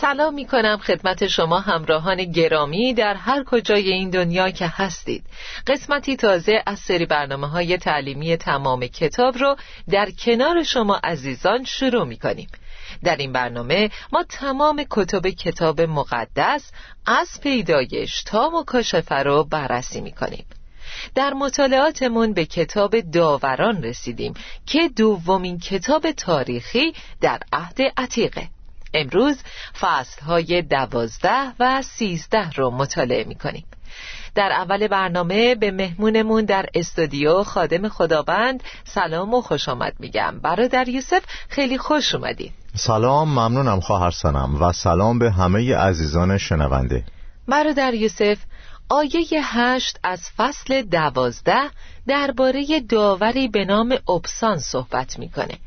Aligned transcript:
سلام 0.00 0.34
می 0.34 0.46
کنم 0.46 0.76
خدمت 0.76 1.26
شما 1.26 1.60
همراهان 1.60 2.24
گرامی 2.24 2.94
در 2.94 3.14
هر 3.14 3.44
کجای 3.44 3.92
این 3.92 4.10
دنیا 4.10 4.50
که 4.50 4.66
هستید. 4.66 5.24
قسمتی 5.66 6.16
تازه 6.16 6.62
از 6.66 6.78
سری 6.78 7.06
برنامه 7.06 7.48
های 7.48 7.76
تعلیمی 7.76 8.36
تمام 8.36 8.86
کتاب 8.86 9.38
رو 9.38 9.56
در 9.90 10.10
کنار 10.10 10.62
شما 10.62 11.00
عزیزان 11.04 11.64
شروع 11.64 12.04
می 12.04 12.18
کنیم 12.18 12.48
در 13.04 13.16
این 13.16 13.32
برنامه 13.32 13.90
ما 14.12 14.24
تمام 14.28 14.84
کتب 14.90 15.28
کتاب 15.28 15.80
مقدس 15.80 16.72
از 17.06 17.40
پیدایش 17.42 18.22
تا 18.22 18.50
مکاشفه 18.50 19.14
رو 19.14 19.44
بررسی 19.44 20.00
می 20.00 20.12
کنیم 20.12 20.46
در 21.14 21.32
مطالعاتمون 21.32 22.32
به 22.32 22.44
کتاب 22.44 23.00
داوران 23.00 23.82
رسیدیم 23.82 24.34
که 24.66 24.88
دومین 24.96 25.58
کتاب 25.58 26.10
تاریخی 26.10 26.92
در 27.20 27.40
عهد 27.52 27.78
عتیقه. 27.96 28.48
امروز 28.94 29.36
فصل 29.80 30.22
های 30.22 30.62
دوازده 30.62 31.52
و 31.60 31.82
سیزده 31.82 32.50
رو 32.50 32.70
مطالعه 32.70 33.24
می 33.24 33.34
کنیم 33.34 33.64
در 34.34 34.52
اول 34.52 34.88
برنامه 34.88 35.54
به 35.54 35.70
مهمونمون 35.70 36.44
در 36.44 36.66
استودیو 36.74 37.42
خادم 37.42 37.88
خداوند 37.88 38.62
سلام 38.84 39.34
و 39.34 39.40
خوش 39.40 39.68
آمد 39.68 39.94
میگم. 39.98 40.38
برادر 40.42 40.88
یوسف 40.88 41.22
خیلی 41.48 41.78
خوش 41.78 42.14
اومدید 42.14 42.52
سلام 42.74 43.28
ممنونم 43.28 43.80
خواهر 43.80 44.10
سنم. 44.10 44.62
و 44.62 44.72
سلام 44.72 45.18
به 45.18 45.30
همه 45.30 45.76
عزیزان 45.76 46.38
شنونده. 46.38 47.04
برادر 47.48 47.94
یوسف 47.94 48.38
آیه 48.88 49.40
هشت 49.42 49.98
از 50.04 50.20
فصل 50.36 50.82
دوازده 50.82 51.70
درباره 52.06 52.80
داوری 52.88 53.48
به 53.48 53.64
نام 53.64 53.98
ابسان 54.08 54.58
صحبت 54.58 55.18
می‌کنه. 55.18 55.58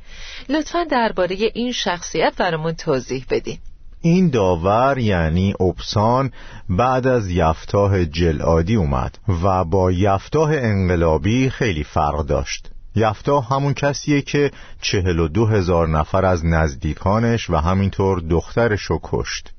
لطفا 0.50 0.84
درباره 0.84 1.38
این 1.54 1.72
شخصیت 1.72 2.34
برامون 2.38 2.74
توضیح 2.74 3.26
بدین. 3.30 3.58
این 4.02 4.30
داور 4.30 4.98
یعنی 4.98 5.54
ابسان 5.60 6.32
بعد 6.70 7.08
از 7.08 7.30
یفتاه 7.30 8.06
جلعادی 8.06 8.76
اومد 8.76 9.18
و 9.44 9.64
با 9.64 9.92
یفتاه 9.92 10.52
انقلابی 10.54 11.50
خیلی 11.50 11.84
فرق 11.84 12.26
داشت. 12.26 12.70
یفتاه 12.96 13.48
همون 13.50 13.74
کسیه 13.74 14.22
که 14.22 14.52
چهل 14.82 15.20
و 15.20 15.28
دو 15.28 15.46
هزار 15.46 15.88
نفر 15.88 16.26
از 16.26 16.46
نزدیکانش 16.46 17.50
و 17.50 17.56
همینطور 17.56 18.20
دخترش 18.20 18.82
رو 18.82 19.00
کشت. 19.04 19.50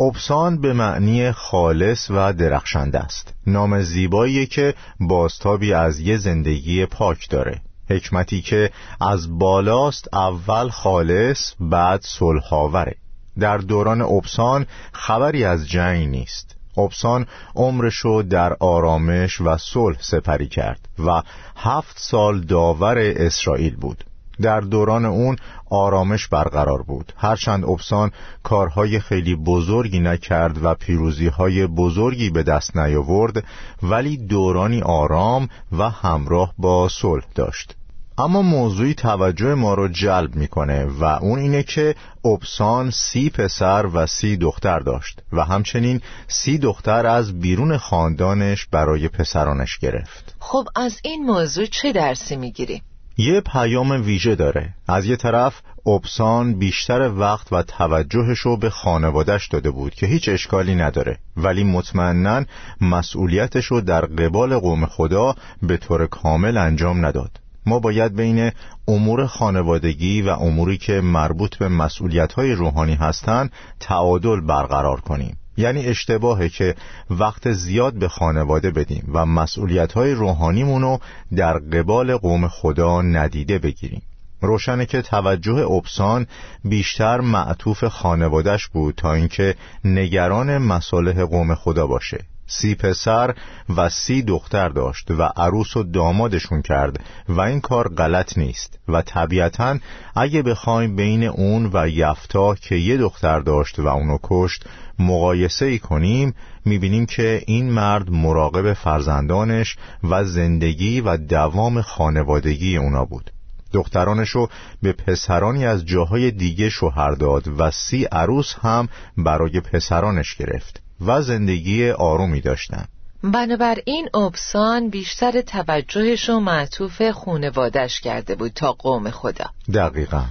ابسان 0.00 0.60
به 0.60 0.72
معنی 0.72 1.32
خالص 1.32 2.10
و 2.10 2.32
درخشنده 2.32 2.98
است. 2.98 3.34
نام 3.46 3.82
زیبایی 3.82 4.46
که 4.46 4.74
باستابی 5.00 5.72
از 5.72 6.00
یه 6.00 6.16
زندگی 6.16 6.86
پاک 6.86 7.30
داره. 7.30 7.60
حکمتی 7.90 8.42
که 8.42 8.70
از 9.00 9.38
بالاست 9.38 10.14
اول 10.14 10.68
خالص 10.68 11.52
بعد 11.60 12.00
صلحاوره 12.02 12.94
در 13.38 13.58
دوران 13.58 14.00
ابسان 14.00 14.66
خبری 14.92 15.44
از 15.44 15.68
جنگ 15.68 16.08
نیست. 16.08 16.56
ابسان 16.78 17.26
عمرشو 17.54 18.22
در 18.30 18.56
آرامش 18.60 19.40
و 19.40 19.56
صلح 19.56 19.98
سپری 20.00 20.48
کرد 20.48 20.88
و 21.06 21.22
هفت 21.56 21.98
سال 21.98 22.40
داور 22.40 22.98
اسرائیل 22.98 23.76
بود. 23.76 24.04
در 24.42 24.60
دوران 24.60 25.04
اون 25.04 25.36
آرامش 25.70 26.28
برقرار 26.28 26.82
بود. 26.82 27.12
هرچند 27.16 27.64
ابسان 27.64 28.10
کارهای 28.42 29.00
خیلی 29.00 29.36
بزرگی 29.36 30.00
نکرد 30.00 30.64
و 30.64 30.74
پیروزیهای 30.74 31.66
بزرگی 31.66 32.30
به 32.30 32.42
دست 32.42 32.76
نیاورد 32.76 33.44
ولی 33.82 34.16
دورانی 34.16 34.82
آرام 34.82 35.48
و 35.78 35.90
همراه 35.90 36.54
با 36.58 36.88
صلح 36.88 37.24
داشت. 37.34 37.76
اما 38.18 38.42
موضوعی 38.42 38.94
توجه 38.94 39.54
ما 39.54 39.74
رو 39.74 39.88
جلب 39.88 40.36
می‌کنه 40.36 40.84
و 40.84 41.04
اون 41.04 41.38
اینه 41.38 41.62
که 41.62 41.94
ابسان 42.24 42.90
سی 42.90 43.30
پسر 43.30 43.86
و 43.94 44.06
سی 44.06 44.36
دختر 44.36 44.78
داشت 44.78 45.22
و 45.32 45.44
همچنین 45.44 46.00
سی 46.28 46.58
دختر 46.58 47.06
از 47.06 47.40
بیرون 47.40 47.76
خاندانش 47.76 48.66
برای 48.66 49.08
پسرانش 49.08 49.78
گرفت. 49.78 50.34
خب 50.38 50.64
از 50.76 51.00
این 51.04 51.26
موضوع 51.26 51.66
چه 51.66 51.92
درسی 51.92 52.36
می‌گیریم؟ 52.36 52.82
یه 53.18 53.40
پیام 53.40 53.90
ویژه 53.90 54.34
داره. 54.34 54.74
از 54.88 55.06
یه 55.06 55.16
طرف 55.16 55.60
ابسان 55.86 56.58
بیشتر 56.58 57.10
وقت 57.10 57.52
و 57.52 57.62
توجهش 57.62 58.38
رو 58.38 58.56
به 58.56 58.70
خانوادش 58.70 59.48
داده 59.48 59.70
بود 59.70 59.94
که 59.94 60.06
هیچ 60.06 60.28
اشکالی 60.28 60.74
نداره. 60.74 61.18
ولی 61.36 61.64
مطمئنا 61.64 62.44
مسئولیتش 62.80 63.64
رو 63.64 63.80
در 63.80 64.00
قبال 64.00 64.58
قوم 64.58 64.86
خدا 64.86 65.34
به 65.62 65.76
طور 65.76 66.06
کامل 66.06 66.56
انجام 66.56 67.06
نداد. 67.06 67.40
ما 67.66 67.78
باید 67.78 68.16
بین 68.16 68.50
امور 68.88 69.26
خانوادگی 69.26 70.22
و 70.22 70.28
اموری 70.28 70.78
که 70.78 71.00
مربوط 71.00 71.56
به 71.56 71.68
مسئولیت‌های 71.68 72.52
روحانی 72.52 72.94
هستند 72.94 73.52
تعادل 73.80 74.40
برقرار 74.40 75.00
کنیم. 75.00 75.36
یعنی 75.56 75.86
اشتباهه 75.86 76.48
که 76.48 76.74
وقت 77.10 77.52
زیاد 77.52 77.94
به 77.94 78.08
خانواده 78.08 78.70
بدیم 78.70 79.10
و 79.12 79.26
مسئولیت‌های 79.26 80.12
روحانیمونو 80.12 80.98
در 81.36 81.58
قبال 81.58 82.16
قوم 82.16 82.48
خدا 82.48 83.02
ندیده 83.02 83.58
بگیریم. 83.58 84.02
روشنه 84.40 84.86
که 84.86 85.02
توجه 85.02 85.54
ابسان 85.54 86.26
بیشتر 86.64 87.20
معطوف 87.20 87.84
خانوادش 87.84 88.68
بود 88.68 88.94
تا 88.94 89.12
اینکه 89.12 89.54
نگران 89.84 90.58
مصالح 90.58 91.24
قوم 91.24 91.54
خدا 91.54 91.86
باشه. 91.86 92.24
سی 92.46 92.74
پسر 92.74 93.34
و 93.76 93.88
سی 93.88 94.22
دختر 94.22 94.68
داشت 94.68 95.10
و 95.10 95.22
عروس 95.22 95.76
و 95.76 95.82
دامادشون 95.82 96.62
کرد 96.62 97.00
و 97.28 97.40
این 97.40 97.60
کار 97.60 97.88
غلط 97.88 98.38
نیست 98.38 98.78
و 98.88 99.02
طبیعتا 99.02 99.78
اگه 100.16 100.42
بخوایم 100.42 100.96
بین 100.96 101.24
اون 101.24 101.70
و 101.72 101.88
یفتا 101.88 102.54
که 102.54 102.76
یه 102.76 102.96
دختر 102.96 103.40
داشت 103.40 103.78
و 103.78 103.86
اونو 103.86 104.18
کشت 104.22 104.64
مقایسه 104.98 105.66
ای 105.66 105.78
کنیم 105.78 106.34
می‌بینیم 106.64 107.06
که 107.06 107.42
این 107.46 107.70
مرد 107.70 108.10
مراقب 108.10 108.72
فرزندانش 108.72 109.76
و 110.04 110.24
زندگی 110.24 111.00
و 111.00 111.16
دوام 111.16 111.82
خانوادگی 111.82 112.76
اونا 112.76 113.04
بود. 113.04 113.30
دخترانشو 113.72 114.48
به 114.82 114.92
پسرانی 114.92 115.66
از 115.66 115.84
جاهای 115.84 116.30
دیگه 116.30 116.68
شوهر 116.68 117.10
داد 117.10 117.60
و 117.60 117.70
سی 117.70 118.04
عروس 118.04 118.54
هم 118.62 118.88
برای 119.16 119.60
پسرانش 119.60 120.34
گرفت. 120.34 120.85
و 121.00 121.22
زندگی 121.22 121.90
آرومی 121.90 122.40
داشتن. 122.40 122.84
بنابراین 123.22 124.08
ابسان 124.14 124.90
بیشتر 124.90 125.40
توجهش 125.40 126.28
رو 126.28 126.40
معطوف 126.40 127.02
خونوادش 127.02 128.00
کرده 128.00 128.34
بود 128.34 128.52
تا 128.52 128.72
قوم 128.72 129.10
خدا. 129.10 129.44
دقیقا. 129.74 130.24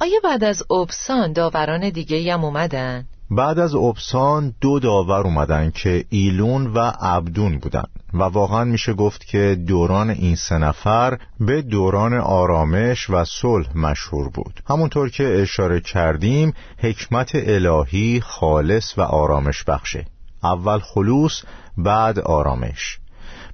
آیا 0.00 0.20
بعد 0.24 0.44
از 0.44 0.62
ابسان 0.70 1.32
داوران 1.32 1.90
دیگه 1.90 2.34
هم 2.34 2.44
اومدن؟ 2.44 3.04
بعد 3.30 3.58
از 3.58 3.74
ابسان 3.74 4.54
دو 4.60 4.80
داور 4.80 5.20
اومدن 5.20 5.70
که 5.70 6.04
ایلون 6.10 6.66
و 6.66 6.92
عبدون 7.00 7.58
بودن 7.58 7.84
و 8.14 8.22
واقعا 8.22 8.64
میشه 8.64 8.92
گفت 8.92 9.24
که 9.26 9.58
دوران 9.66 10.10
این 10.10 10.36
سه 10.36 10.58
نفر 10.58 11.18
به 11.40 11.62
دوران 11.62 12.14
آرامش 12.14 13.10
و 13.10 13.24
صلح 13.24 13.76
مشهور 13.76 14.28
بود. 14.28 14.62
همونطور 14.68 15.10
که 15.10 15.42
اشاره 15.42 15.80
کردیم 15.80 16.52
حکمت 16.78 17.30
الهی 17.34 18.20
خالص 18.20 18.98
و 18.98 19.00
آرامش 19.00 19.64
بخشه. 19.64 20.06
اول 20.42 20.78
خلوص 20.78 21.42
بعد 21.78 22.18
آرامش. 22.18 22.98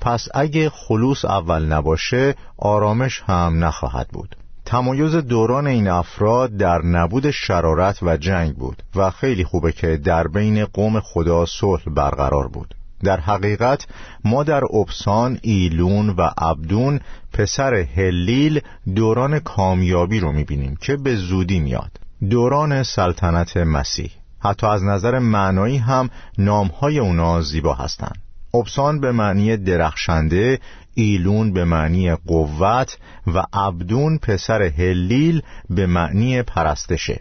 پس 0.00 0.28
اگه 0.34 0.70
خلوص 0.70 1.24
اول 1.24 1.64
نباشه 1.64 2.34
آرامش 2.58 3.22
هم 3.26 3.64
نخواهد 3.64 4.08
بود. 4.08 4.36
تمایز 4.64 5.14
دوران 5.14 5.66
این 5.66 5.88
افراد 5.88 6.56
در 6.56 6.82
نبود 6.82 7.30
شرارت 7.30 8.02
و 8.02 8.16
جنگ 8.16 8.54
بود 8.54 8.82
و 8.96 9.10
خیلی 9.10 9.44
خوبه 9.44 9.72
که 9.72 9.96
در 9.96 10.28
بین 10.28 10.64
قوم 10.64 11.00
خدا 11.00 11.46
صلح 11.46 11.82
برقرار 11.86 12.48
بود. 12.48 12.74
در 13.04 13.20
حقیقت 13.20 13.86
ما 14.24 14.42
در 14.42 14.62
ابسان 14.64 15.38
ایلون 15.42 16.10
و 16.10 16.30
عبدون 16.38 17.00
پسر 17.32 17.74
هلیل 17.74 18.60
دوران 18.94 19.38
کامیابی 19.38 20.20
رو 20.20 20.32
می‌بینیم 20.32 20.76
که 20.76 20.96
به 20.96 21.16
زودی 21.16 21.60
میاد. 21.60 21.90
دوران 22.30 22.82
سلطنت 22.82 23.56
مسیح. 23.56 24.10
حتی 24.40 24.66
از 24.66 24.84
نظر 24.84 25.18
معنایی 25.18 25.76
هم 25.76 26.10
نامهای 26.38 26.98
اونا 26.98 27.40
زیبا 27.40 27.74
هستند. 27.74 28.18
ابسان 28.54 29.00
به 29.00 29.12
معنی 29.12 29.56
درخشنده 29.56 30.58
ایلون 30.94 31.52
به 31.52 31.64
معنی 31.64 32.14
قوت 32.14 32.98
و 33.26 33.42
عبدون 33.52 34.18
پسر 34.18 34.62
هلیل 34.62 35.42
به 35.70 35.86
معنی 35.86 36.42
پرستشه. 36.42 37.20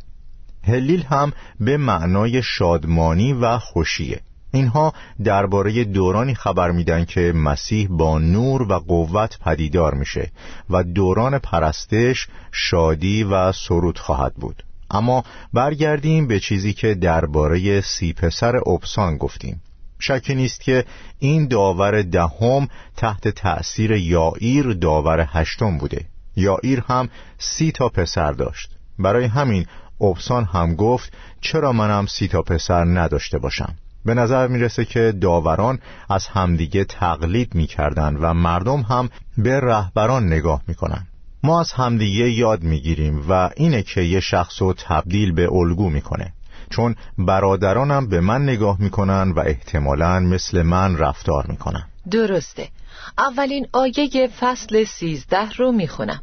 هلیل 0.67 1.03
هم 1.03 1.31
به 1.59 1.77
معنای 1.77 2.43
شادمانی 2.43 3.33
و 3.33 3.57
خوشیه. 3.57 4.21
اینها 4.51 4.93
درباره 5.23 5.83
دورانی 5.83 6.35
خبر 6.35 6.71
میدن 6.71 7.05
که 7.05 7.33
مسیح 7.35 7.87
با 7.89 8.19
نور 8.19 8.61
و 8.61 8.73
قوت 8.79 9.39
پدیدار 9.39 9.93
میشه 9.93 10.31
و 10.69 10.83
دوران 10.83 11.39
پرستش 11.39 12.27
شادی 12.51 13.23
و 13.23 13.51
سرود 13.51 13.99
خواهد 13.99 14.33
بود. 14.35 14.63
اما 14.91 15.23
برگردیم 15.53 16.27
به 16.27 16.39
چیزی 16.39 16.73
که 16.73 16.95
درباره 16.95 17.81
سی 17.81 18.13
پسر 18.13 18.55
ابسان 18.55 19.17
گفتیم. 19.17 19.61
شکی 19.99 20.35
نیست 20.35 20.61
که 20.61 20.85
این 21.19 21.47
داور 21.47 22.01
دهم 22.01 22.67
تحت 22.97 23.27
تأثیر 23.27 23.91
یائیر 23.91 24.73
داور 24.73 25.27
هشتم 25.29 25.77
بوده. 25.77 26.05
یائیر 26.35 26.83
هم 26.87 27.09
سی 27.37 27.71
تا 27.71 27.89
پسر 27.89 28.31
داشت. 28.31 28.69
برای 28.99 29.25
همین 29.25 29.65
ابسان 30.01 30.45
هم 30.45 30.75
گفت 30.75 31.13
چرا 31.41 31.71
منم 31.71 32.05
سی 32.05 32.27
تا 32.27 32.41
پسر 32.41 32.85
نداشته 32.85 33.37
باشم؟ 33.37 33.75
به 34.05 34.13
نظر 34.13 34.47
می‌رسه 34.47 34.85
که 34.85 35.13
داوران 35.21 35.79
از 36.09 36.27
همدیگه 36.27 36.83
تقلید 36.83 37.55
می‌کردن 37.55 38.15
و 38.15 38.33
مردم 38.33 38.81
هم 38.81 39.09
به 39.37 39.59
رهبران 39.59 40.27
نگاه 40.27 40.61
می‌کنن. 40.67 41.07
ما 41.47 41.59
از 41.59 41.71
همدیگه 41.71 42.29
یاد 42.29 42.63
می‌گیریم 42.63 43.25
و 43.29 43.49
اینه 43.55 43.83
که 43.83 44.01
یه 44.01 44.19
شخص 44.19 44.61
رو 44.61 44.73
تبدیل 44.73 45.31
به 45.31 45.53
الگو 45.53 45.89
می‌کنه. 45.89 46.33
چون 46.69 46.95
برادرانم 47.17 48.07
به 48.07 48.21
من 48.21 48.43
نگاه 48.43 48.81
می‌کنن 48.81 49.31
و 49.31 49.39
احتمالا 49.39 50.19
مثل 50.19 50.61
من 50.61 50.97
رفتار 50.97 51.45
می‌کنن. 51.47 51.83
درسته. 52.11 52.69
اولین 53.17 53.67
آیه 53.73 54.27
فصل 54.39 54.83
سیزده 54.83 55.49
رو 55.49 55.71
می‌خونم. 55.71 56.21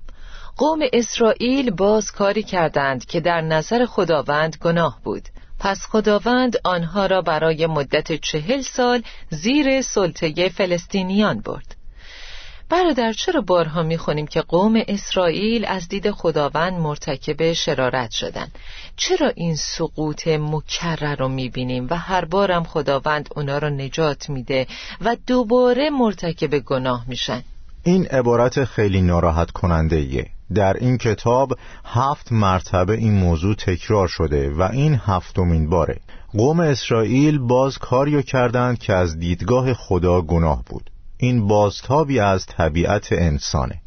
قوم 0.56 0.79
اسرائیل 0.93 1.70
باز 1.70 2.12
کاری 2.12 2.43
کردند 2.43 3.05
که 3.05 3.20
در 3.20 3.41
نظر 3.41 3.87
خداوند 3.87 4.56
گناه 4.61 5.00
بود. 5.05 5.23
پس 5.59 5.87
خداوند 5.87 6.56
آنها 6.65 7.06
را 7.06 7.23
برای 7.23 7.67
مدت 7.67 8.12
چهل 8.12 8.61
سال 8.61 9.03
زیر 9.31 9.82
سلطه 9.82 10.49
فلسطینیان 10.49 11.41
برد. 11.41 11.77
برادر 12.69 13.12
چرا 13.12 13.40
بارها 13.40 13.82
می‌خونیم 13.82 14.26
که 14.26 14.40
قوم 14.40 14.82
اسرائیل 14.88 15.64
از 15.64 15.88
دید 15.88 16.11
خداوند 16.11 16.72
مرتکب 16.72 17.52
شرارت 17.52 18.11
شدن؟ 18.11 18.49
چرا 18.96 19.32
این 19.34 19.56
سقوط 19.56 20.28
مکرر 20.28 21.16
رو 21.16 21.28
می‌بینیم 21.28 21.87
و 21.90 21.96
هر 21.96 22.25
بارم 22.25 22.64
خداوند 22.64 23.28
اونا 23.37 23.58
رو 23.58 23.70
نجات 23.70 24.31
میده 24.31 24.66
و 25.00 25.16
دوباره 25.26 25.90
مرتکب 25.90 26.58
گناه 26.58 27.05
میشن؟ 27.08 27.43
این 27.82 28.06
عبارت 28.06 28.64
خیلی 28.64 29.02
ناراحت 29.02 29.50
کننده 29.50 29.96
ایه. 29.96 30.26
در 30.55 30.76
این 30.76 30.99
کتاب 30.99 31.52
هفت 31.84 32.32
مرتبه 32.32 32.94
این 32.94 33.14
موضوع 33.14 33.55
تکرار 33.55 34.08
شده 34.08 34.50
و 34.50 34.62
این 34.72 35.00
هفتمین 35.05 35.70
باره. 35.70 36.00
قوم 36.32 36.60
اسرائیل 36.60 37.38
باز 37.38 37.78
کاریو 37.78 38.22
کردند 38.22 38.78
که 38.78 38.93
از 38.93 39.19
دیدگاه 39.19 39.75
خدا 39.75 40.20
گناه 40.20 40.62
بود. 40.67 40.90
این 41.25 41.47
بازتابی 41.47 42.21
از 42.21 42.47
طبیعت 42.47 43.09
انسانه. 43.12 43.81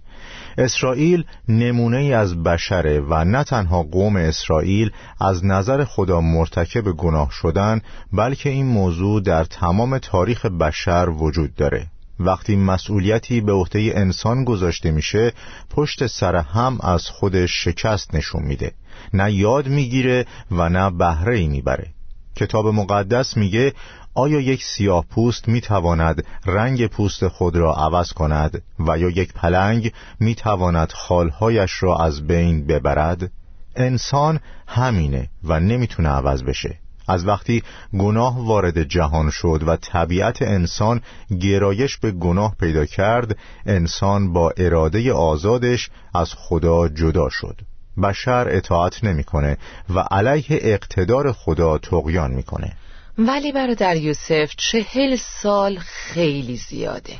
اسرائیل 0.58 1.24
نمونه 1.48 1.98
ای 1.98 2.14
از 2.14 2.44
بشره 2.44 3.00
و 3.00 3.24
نه 3.24 3.44
تنها 3.44 3.84
قوم 3.84 4.16
اسرائیل 4.16 4.92
از 5.22 5.46
نظر 5.46 5.84
خدا 5.84 6.22
مرتکب 6.22 6.92
گناه 6.92 7.32
شدن 7.32 7.82
بلکه 8.14 8.50
این 8.50 8.66
موضوع 8.66 9.22
در 9.22 9.44
تمام 9.44 9.98
تاریخ 9.98 10.46
بشر 10.46 11.10
وجود 11.10 11.56
داره. 11.56 11.88
وقتی 12.20 12.56
مسئولیتی 12.56 13.42
به 13.42 13.52
عهده 13.52 13.92
انسان 13.96 14.44
گذاشته 14.44 14.92
میشه 14.92 15.34
پشت 15.70 16.08
سر 16.08 16.36
هم 16.36 16.78
از 16.82 17.10
خودش 17.10 17.64
شکست 17.64 18.16
نشون 18.16 18.44
میده. 18.44 18.72
نه 19.14 19.32
یاد 19.32 19.68
می‌گیره 19.68 20.26
و 20.52 20.70
نه 20.70 20.90
بهره 20.90 21.38
ای 21.38 21.48
می‌بره. 21.48 21.88
کتاب 22.36 22.68
مقدس 22.68 23.38
میگه 23.38 23.74
آیا 24.18 24.40
یک 24.40 24.64
سیاه 24.64 25.06
پوست 25.10 25.48
می 25.48 25.62
تواند 25.62 26.26
رنگ 26.46 26.88
پوست 26.88 27.28
خود 27.28 27.56
را 27.56 27.74
عوض 27.74 28.14
کند 28.14 28.64
و 28.80 28.98
یا 28.98 29.10
یک 29.10 29.34
پلنگ 29.34 29.92
می 30.20 30.36
تواند 30.36 30.92
خالهایش 30.92 31.84
را 31.84 31.98
از 31.98 32.28
بین 32.28 32.68
ببرد؟ 32.68 33.32
انسان 33.76 34.40
همینه 34.68 35.30
و 35.44 35.60
نمی‌تونه 35.60 36.10
عوض 36.10 36.44
بشه. 36.44 36.80
از 37.08 37.28
وقتی 37.28 37.64
گناه 38.00 38.46
وارد 38.46 38.84
جهان 38.84 39.30
شد 39.30 39.64
و 39.68 39.76
طبیعت 39.76 40.42
انسان 40.42 41.02
گرایش 41.42 41.98
به 41.98 42.12
گناه 42.12 42.56
پیدا 42.60 42.86
کرد 42.86 43.38
انسان 43.66 44.34
با 44.34 44.54
اراده 44.58 45.14
آزادش 45.14 45.90
از 46.16 46.34
خدا 46.34 46.88
جدا 46.88 47.30
شد. 47.30 47.62
بشر 48.04 48.48
اطاعت 48.50 49.04
نمی‌کنه 49.04 49.58
و 49.96 50.00
علیه 50.00 50.46
اقتدار 50.50 51.32
خدا 51.32 51.78
تقیان 51.78 52.32
می‌کنه. 52.32 52.74
ولی 53.18 53.52
برادر 53.52 53.96
یوسف 53.96 54.56
چهل 54.58 55.16
سال 55.16 55.78
خیلی 55.78 56.58
زیاده. 56.58 57.14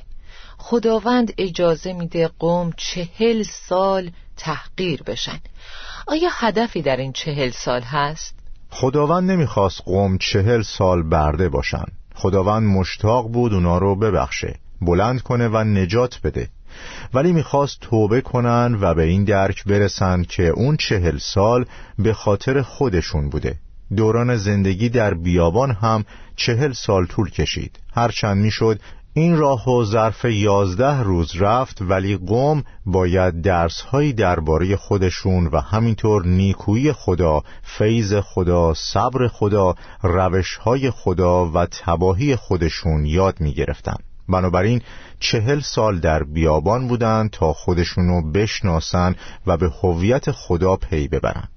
خداوند 0.58 1.34
اجازه 1.38 1.94
میده 1.94 2.30
قوم 2.40 2.74
چهل 2.78 3.44
سال 3.44 4.12
تحقیر 4.38 5.04
بشن. 5.04 5.40
آیا 6.08 6.30
هدفی 6.32 6.82
در 6.82 6.98
این 6.98 7.14
چهل 7.14 7.50
سال 7.50 7.82
هست؟ 7.82 8.36
خداوند 8.70 9.32
نمی‌خواست 9.32 9.82
قوم 9.82 10.18
چهل 10.18 10.62
سال 10.62 11.04
برده 11.04 11.50
باشن. 11.50 11.86
خداوند 12.16 12.68
مشتاق 12.68 13.32
بود 13.32 13.54
اونا 13.54 13.78
رو 13.78 13.96
ببخشه 13.96 14.56
بلند 14.82 15.22
کنه 15.22 15.48
و 15.48 15.58
نجات 15.58 16.20
بده. 16.24 16.50
ولی 17.14 17.32
می‌خواست 17.32 17.78
توبه 17.82 18.22
کنن 18.22 18.78
و 18.82 18.94
به 18.94 19.04
این 19.04 19.24
درک 19.24 19.64
برسن 19.64 20.24
که 20.24 20.44
اون 20.48 20.78
چهل 20.78 21.18
سال 21.18 21.66
به 22.00 22.14
خاطر 22.14 22.62
خودشون 22.62 23.30
بوده. 23.30 23.58
دوران 23.96 24.38
زندگی 24.38 24.90
در 24.90 25.14
بیابان 25.14 25.72
هم 25.72 26.06
چهل 26.36 26.72
سال 26.72 27.06
طول 27.06 27.30
کشید 27.30 27.80
هرچند 27.94 28.38
می‌شد 28.38 28.80
این 29.14 29.38
راه 29.38 29.70
و 29.70 29.84
ظرف 29.84 30.26
یازده 30.26 31.02
روز 31.02 31.36
رفت 31.36 31.82
ولی 31.82 32.18
قوم 32.18 32.64
باید 32.86 33.42
درسهایی 33.42 34.14
درباره 34.14 34.76
خودشون 34.76 35.48
و 35.48 35.60
همینطور 35.60 36.26
نیکویی 36.26 36.92
خدا، 36.92 37.44
فیض 37.64 38.14
خدا، 38.14 38.74
صبر 38.74 39.28
خدا، 39.28 39.76
روشهای 40.04 40.92
خدا 40.92 41.46
و 41.46 41.66
تباهی 41.66 42.36
خودشون 42.36 43.06
یاد 43.06 43.42
می 43.42 43.54
گرفتن. 43.54 43.98
بنابراین 44.30 44.82
چهل 45.20 45.60
سال 45.60 46.00
در 46.00 46.24
بیابان 46.24 46.88
بودند 46.88 47.30
تا 47.30 47.54
خودشونو 47.54 48.32
بشناسن 48.32 49.16
و 49.48 49.58
به 49.58 49.70
هویت 49.84 50.32
خدا 50.32 50.76
پی 50.76 51.08
ببرن 51.08 51.48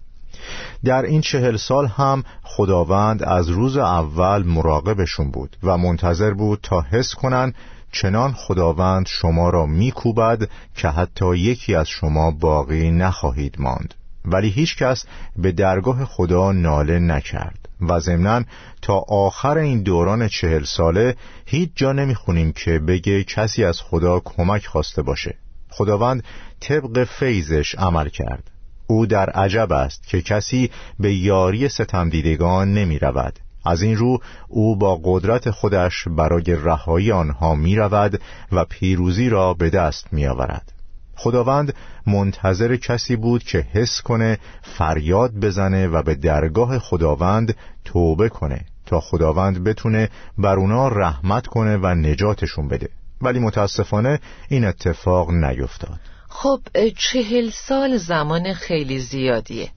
در 0.84 1.02
این 1.02 1.20
چهل 1.20 1.56
سال 1.56 1.86
هم 1.86 2.24
خداوند 2.42 3.22
از 3.22 3.48
روز 3.48 3.76
اول 3.76 4.42
مراقبشون 4.42 5.30
بود 5.30 5.56
و 5.62 5.78
منتظر 5.78 6.34
بود 6.34 6.58
تا 6.62 6.80
حس 6.80 7.14
کنن 7.14 7.54
چنان 7.92 8.32
خداوند 8.32 9.06
شما 9.06 9.50
را 9.50 9.66
میکوبد 9.66 10.48
که 10.76 10.88
حتی 10.88 11.36
یکی 11.36 11.74
از 11.74 11.88
شما 11.88 12.30
باقی 12.30 12.90
نخواهید 12.90 13.56
ماند. 13.58 13.94
ولی 14.24 14.48
هیچ 14.48 14.76
کس 14.76 15.04
به 15.36 15.52
درگاه 15.52 16.04
خدا 16.04 16.52
ناله 16.52 16.98
نکرد 16.98 17.68
و 17.80 18.00
ضمنا 18.00 18.42
تا 18.82 19.04
آخر 19.08 19.58
این 19.58 19.82
دوران 19.82 20.28
چهل 20.28 20.64
ساله 20.64 21.16
هیچ 21.46 21.70
جا 21.74 21.92
نمی‌خونیم 21.92 22.52
که 22.52 22.78
بگه 22.78 23.24
کسی 23.24 23.64
از 23.64 23.80
خدا 23.80 24.20
کمک 24.20 24.66
خواسته 24.66 25.02
باشه. 25.02 25.34
خداوند 25.70 26.24
طبق 26.60 27.04
فیضش 27.04 27.74
عمل 27.74 28.08
کرد. 28.08 28.50
او 28.90 29.06
در 29.06 29.30
عجب 29.30 29.72
است 29.72 30.06
که 30.06 30.22
کسی 30.22 30.70
به 30.98 31.14
یاری 31.14 31.68
ستمدیدگان 31.68 32.74
نمی 32.74 32.98
رود. 32.98 33.38
از 33.66 33.82
این 33.82 33.96
رو 33.96 34.18
او 34.48 34.76
با 34.76 35.00
قدرت 35.04 35.50
خودش 35.50 36.08
برای 36.08 36.44
رهایی 36.48 37.12
آنها 37.12 37.54
می 37.54 37.76
رود 37.76 38.20
و 38.52 38.64
پیروزی 38.64 39.28
را 39.28 39.54
به 39.54 39.70
دست 39.70 40.12
می 40.12 40.26
آورد. 40.26 40.72
خداوند 41.16 41.74
منتظر 42.06 42.76
کسی 42.76 43.16
بود 43.16 43.42
که 43.42 43.58
حس 43.72 44.02
کنه 44.02 44.38
فریاد 44.62 45.34
بزنه 45.34 45.86
و 45.86 46.02
به 46.02 46.14
درگاه 46.14 46.78
خداوند 46.78 47.56
توبه 47.84 48.28
کنه 48.28 48.64
تا 48.86 49.00
خداوند 49.00 49.64
بتونه 49.64 50.08
بر 50.38 50.56
اونا 50.56 50.88
رحمت 50.88 51.46
کنه 51.46 51.76
و 51.76 51.86
نجاتشون 51.86 52.68
بده. 52.68 52.88
ولی 53.22 53.38
متاسفانه 53.38 54.20
این 54.48 54.64
اتفاق 54.64 55.30
نیفتاد. 55.30 56.00
خب 56.32 56.60
چهل 56.96 57.50
سال 57.50 57.96
زمان 57.96 58.52
خیلی 58.52 58.98
زیادیه 58.98 59.70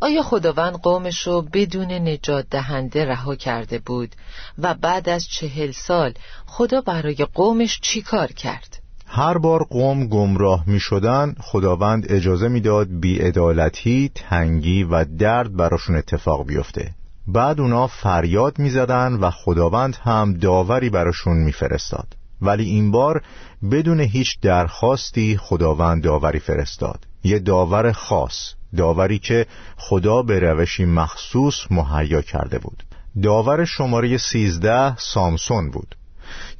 آیا 0.00 0.22
خداوند 0.22 0.74
قومش 0.74 1.26
رو 1.26 1.42
بدون 1.42 1.92
نجات 1.92 2.46
دهنده 2.50 3.04
رها 3.04 3.34
کرده 3.34 3.78
بود 3.78 4.14
و 4.58 4.74
بعد 4.74 5.08
از 5.08 5.24
چهل 5.28 5.70
سال 5.70 6.14
خدا 6.46 6.80
برای 6.80 7.26
قومش 7.34 7.80
چی 7.80 8.02
کار 8.02 8.32
کرد؟ 8.32 8.82
هر 9.06 9.38
بار 9.38 9.64
قوم 9.64 10.06
گمراه 10.06 10.64
می 10.66 10.80
شدن 10.80 11.34
خداوند 11.40 12.12
اجازه 12.12 12.48
می‌داد 12.48 12.88
بیعدالتی، 12.90 14.10
تنگی 14.14 14.84
و 14.84 15.04
درد 15.04 15.56
براشون 15.56 15.96
اتفاق 15.96 16.46
بیفته 16.46 16.94
بعد 17.26 17.60
اونا 17.60 17.86
فریاد 17.86 18.58
می 18.58 18.70
زدن 18.70 19.14
و 19.14 19.30
خداوند 19.30 19.96
هم 20.02 20.34
داوری 20.34 20.90
براشون 20.90 21.36
میفرستاد. 21.36 22.15
ولی 22.42 22.64
این 22.64 22.90
بار 22.90 23.22
بدون 23.70 24.00
هیچ 24.00 24.40
درخواستی 24.40 25.36
خداوند 25.36 26.02
داوری 26.02 26.38
فرستاد. 26.38 27.06
یه 27.24 27.38
داور 27.38 27.92
خاص 27.92 28.54
داوری 28.76 29.18
که 29.18 29.46
خدا 29.76 30.22
به 30.22 30.38
روشی 30.38 30.84
مخصوص 30.84 31.54
مهیا 31.70 32.22
کرده 32.22 32.58
بود. 32.58 32.82
داور 33.22 33.64
شماره 33.64 34.18
سیزده 34.18 34.96
سامسون 34.96 35.70
بود 35.70 35.96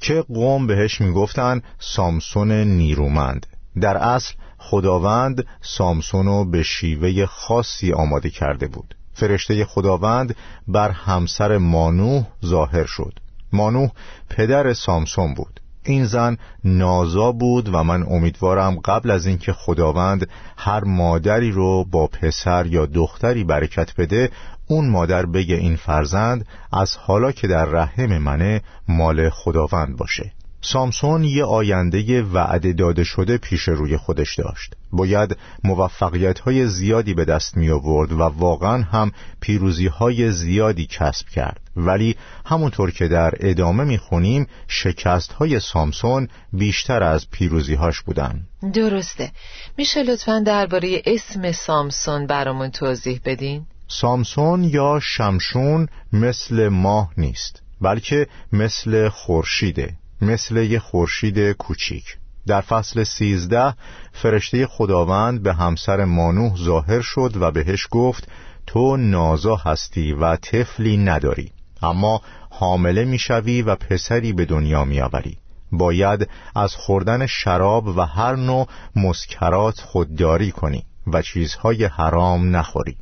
که 0.00 0.22
قوم 0.22 0.66
بهش 0.66 1.00
می‌گفتن 1.00 1.62
سامسون 1.78 2.52
نیرومند. 2.52 3.46
در 3.80 3.96
اصل 3.96 4.34
خداوند 4.58 5.46
سامسونو 5.62 6.44
به 6.44 6.62
شیوه 6.62 7.26
خاصی 7.26 7.92
آماده 7.92 8.30
کرده 8.30 8.66
بود. 8.66 8.94
فرشته 9.12 9.64
خداوند 9.64 10.36
بر 10.68 10.90
همسر 10.90 11.58
مانوح 11.58 12.26
ظاهر 12.44 12.84
شد. 12.84 13.18
مانوح 13.52 13.90
پدر 14.30 14.72
سامسون 14.72 15.34
بود. 15.34 15.60
این 15.86 16.04
زن 16.04 16.36
نازا 16.64 17.32
بود 17.32 17.74
و 17.74 17.82
من 17.82 18.02
امیدوارم 18.02 18.78
قبل 18.84 19.10
از 19.10 19.26
اینکه 19.26 19.52
خداوند 19.52 20.28
هر 20.56 20.84
مادری 20.84 21.50
رو 21.50 21.84
با 21.84 22.06
پسر 22.06 22.66
یا 22.66 22.86
دختری 22.86 23.44
برکت 23.44 23.96
بده 23.96 24.30
اون 24.66 24.90
مادر 24.90 25.26
بگه 25.26 25.54
این 25.54 25.76
فرزند 25.76 26.46
از 26.72 26.96
حالا 26.96 27.32
که 27.32 27.46
در 27.46 27.64
رحم 27.64 28.18
منه 28.18 28.62
مال 28.88 29.30
خداوند 29.30 29.96
باشه. 29.96 30.32
سامسون 30.60 31.24
یه 31.24 31.44
آینده 31.44 32.22
وعده 32.22 32.72
داده 32.72 33.04
شده 33.04 33.38
پیش 33.38 33.68
روی 33.68 33.96
خودش 33.96 34.34
داشت. 34.34 34.74
باید 34.92 35.36
موفقیت 35.64 36.38
های 36.38 36.66
زیادی 36.66 37.14
به 37.14 37.24
دست 37.24 37.56
می 37.56 37.70
آورد 37.70 38.12
و 38.12 38.22
واقعا 38.22 38.82
هم 38.82 39.12
پیروزی 39.40 39.86
های 39.86 40.32
زیادی 40.32 40.86
کسب 40.86 41.28
کرد. 41.28 41.60
ولی 41.76 42.16
همونطور 42.46 42.90
که 42.90 43.08
در 43.08 43.34
ادامه 43.40 43.84
می 43.84 43.98
خونیم 43.98 44.46
شکست 44.68 45.32
های 45.32 45.60
سامسون 45.60 46.28
بیشتر 46.52 47.02
از 47.02 47.30
پیروزی 47.30 47.74
هاش 47.74 48.00
بودن. 48.00 48.40
درسته. 48.74 49.30
میشه 49.78 50.02
لطفا 50.02 50.42
درباره 50.46 51.02
اسم 51.06 51.52
سامسون 51.52 52.26
برامون 52.26 52.70
توضیح 52.70 53.20
بدین؟ 53.24 53.66
سامسون 53.88 54.64
یا 54.64 55.00
شمشون 55.02 55.88
مثل 56.12 56.68
ماه 56.68 57.12
نیست 57.18 57.62
بلکه 57.80 58.26
مثل 58.52 59.08
خورشیده. 59.08 59.96
مثل 60.22 60.56
یه 60.56 60.78
خورشید 60.78 61.52
کوچیک. 61.52 62.16
در 62.46 62.60
فصل 62.60 63.04
سیزده 63.04 63.74
فرشته 64.12 64.66
خداوند 64.66 65.42
به 65.42 65.54
همسر 65.54 66.04
مانوح 66.04 66.56
ظاهر 66.56 67.00
شد 67.00 67.32
و 67.40 67.50
بهش 67.50 67.86
گفت 67.90 68.28
تو 68.66 68.96
نازا 68.96 69.56
هستی 69.56 70.12
و 70.12 70.36
طفلی 70.36 70.96
نداری 70.96 71.52
اما 71.82 72.20
حامله 72.50 73.04
می‌شوی 73.04 73.62
و 73.62 73.74
پسری 73.74 74.32
به 74.32 74.44
دنیا 74.44 74.84
میآوری. 74.84 75.38
باید 75.72 76.28
از 76.54 76.74
خوردن 76.74 77.26
شراب 77.26 77.86
و 77.86 78.00
هر 78.00 78.36
نوع 78.36 78.68
مسکرات 78.96 79.80
خودداری 79.80 80.50
کنی 80.50 80.84
و 81.06 81.22
چیزهای 81.22 81.84
حرام 81.84 82.56
نخوری. 82.56 82.96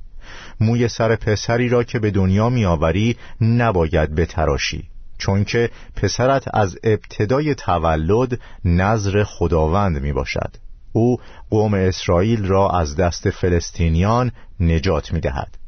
موی 0.61 0.89
سر 0.89 1.17
پسری 1.17 1.69
را 1.69 1.85
که 1.85 1.99
به 1.99 2.11
دنیا 2.11 2.49
میآوری 2.49 3.17
نباید 3.41 4.15
بتراشی. 4.15 4.89
چون 5.19 5.45
که 5.45 5.71
پسرت 5.97 6.45
از 6.55 6.79
ابتدای 6.85 7.55
تولد 7.55 8.41
نظر 8.65 9.25
خداوند 9.25 10.03
می 10.03 10.13
باشد 10.13 10.57
او 10.93 11.17
قوم 11.51 11.75
اسرائیل 11.75 12.45
را 12.45 12.71
از 12.71 12.97
دست 12.97 13.31
فلسطینیان 13.31 14.33
نجات 14.61 15.13
می 15.13 15.21
دهد 15.21 15.59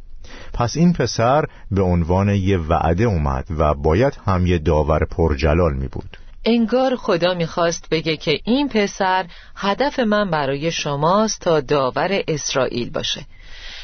پس 0.52 0.76
این 0.76 0.92
پسر 0.92 1.44
به 1.70 1.82
عنوان 1.82 2.28
یه 2.28 2.58
وعده 2.58 3.04
اومد 3.04 3.46
و 3.58 3.74
باید 3.74 4.18
هم 4.26 4.46
یه 4.46 4.58
داور 4.58 5.04
پرجلال 5.04 5.74
می 5.74 5.88
بود 5.88 6.16
انگار 6.44 6.96
خدا 6.96 7.34
می‌خواست 7.34 7.88
بگه 7.90 8.16
که 8.16 8.40
این 8.44 8.68
پسر 8.68 9.26
هدف 9.56 9.98
من 9.98 10.30
برای 10.30 10.70
شماست 10.70 11.40
تا 11.40 11.60
داور 11.60 12.22
اسرائیل 12.28 12.90
باشه. 12.90 13.26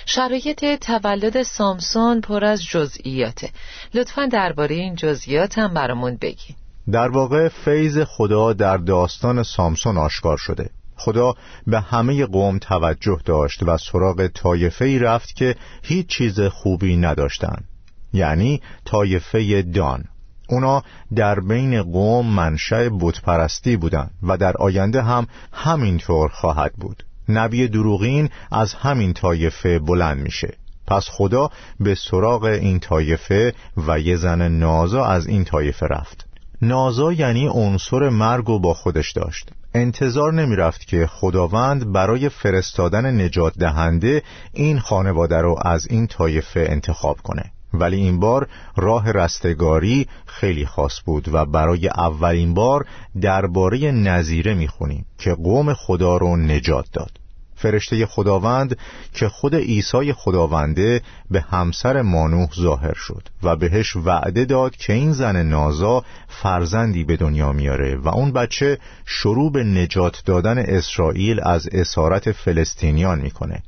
شرایط 0.07 0.65
تولد 0.65 1.43
سامسون 1.43 2.21
پر 2.21 2.45
از 2.45 2.65
جزئیاته. 2.65 3.51
لطفا 3.95 4.27
درباره 4.27 4.75
این 4.75 4.95
جزئیات 4.95 5.59
هم 5.59 5.75
برامون 5.75 6.19
بگی 6.21 6.55
در 6.91 7.09
واقع 7.09 7.49
فیض 7.49 7.99
خدا 7.99 8.53
در 8.53 8.77
داستان 8.77 9.43
سامسون 9.43 9.99
آشکار 9.99 10.37
شده. 10.37 10.71
خدا 10.97 11.35
به 11.67 11.81
همه 11.81 12.27
قوم 12.27 12.59
توجه 12.59 13.19
داشت 13.25 13.63
و 13.63 13.77
سراغ 13.77 14.27
طایفه 14.27 14.85
ای 14.85 14.99
رفت 14.99 15.37
که 15.37 15.57
هیچ 15.83 16.07
چیز 16.07 16.41
خوبی 16.41 16.97
نداشتند. 16.97 17.65
یعنی 18.13 18.61
طایفه 18.85 19.63
دان. 19.63 20.05
اونا 20.49 20.83
در 21.15 21.41
بین 21.41 21.83
قوم 21.83 22.27
منشأ 22.27 22.89
بتپرستی 23.01 23.77
بودند 23.77 24.11
و 24.23 24.37
در 24.37 24.57
آینده 24.57 25.03
هم 25.03 25.27
همینطور 25.53 26.29
خواهد 26.29 26.73
بود. 26.73 27.03
نبی 27.29 27.69
دروغین 27.69 28.31
از 28.53 28.75
همین 28.75 29.13
طایفه 29.13 29.79
بلند 29.79 30.23
میشه. 30.23 30.57
پس 30.87 31.09
خدا 31.11 31.51
به 31.81 31.95
سراغ 31.95 32.45
این 32.45 32.81
طایفه 32.81 33.55
و 33.87 34.01
یه 34.01 34.17
زن 34.17 34.49
نازا 34.49 35.05
از 35.05 35.27
این 35.27 35.45
طایفه 35.45 35.87
رفت. 35.87 36.27
نازا 36.63 37.13
یعنی 37.13 37.49
عنصر 37.49 38.09
مرگ 38.09 38.49
و 38.49 38.59
با 38.59 38.75
خودش 38.75 39.13
داشت. 39.13 39.51
انتظار 39.75 40.33
نمی 40.33 40.57
رفت 40.57 40.87
که 40.87 41.07
خداوند 41.07 41.93
برای 41.93 42.29
فرستادن 42.29 43.21
نجات 43.21 43.59
دهنده 43.59 44.23
این 44.53 44.79
خانواده 44.79 45.37
رو 45.37 45.59
از 45.65 45.87
این 45.91 46.07
طایفه 46.07 46.67
انتخاب 46.71 47.17
کنه. 47.23 47.53
ولی 47.75 47.97
این 47.97 48.21
بار 48.21 48.49
راه 48.77 49.13
رستگاری 49.13 50.07
خیلی 50.27 50.67
خاص 50.67 51.01
بود 51.05 51.29
و 51.33 51.45
برای 51.47 51.89
اولین 51.89 52.55
بار 52.55 52.87
درباره 53.21 53.91
نظیره 53.91 54.55
می‌خونیم 54.55 55.07
که 55.19 55.35
قوم 55.35 55.75
خدا 55.75 56.17
رو 56.17 56.37
نجات 56.37 56.87
داد. 56.93 57.23
فرشته 57.63 58.07
خداوند 58.07 58.77
که 59.15 59.29
خود 59.29 59.55
عیسی 59.55 60.13
خداونده 60.13 61.01
به 61.31 61.41
همسر 61.41 62.03
مانوح 62.03 62.49
ظاهر 62.61 62.95
شد 62.95 63.29
و 63.43 63.57
بهش 63.57 63.97
وعده 63.97 64.45
داد 64.45 64.77
که 64.77 64.93
این 64.93 65.13
زن 65.13 65.47
نازا 65.47 66.05
فرزندی 66.29 67.05
به 67.05 67.17
دنیا 67.17 67.53
میاره 67.53 67.97
و 67.97 68.09
اون 68.09 68.33
بچه 68.33 68.79
شروع 69.07 69.53
به 69.53 69.65
نجات 69.65 70.23
دادن 70.27 70.59
اسرائیل 70.59 71.41
از 71.43 71.69
اسارت 71.73 72.33
فلسطینیان 72.33 73.21
می‌کنه. 73.21 73.63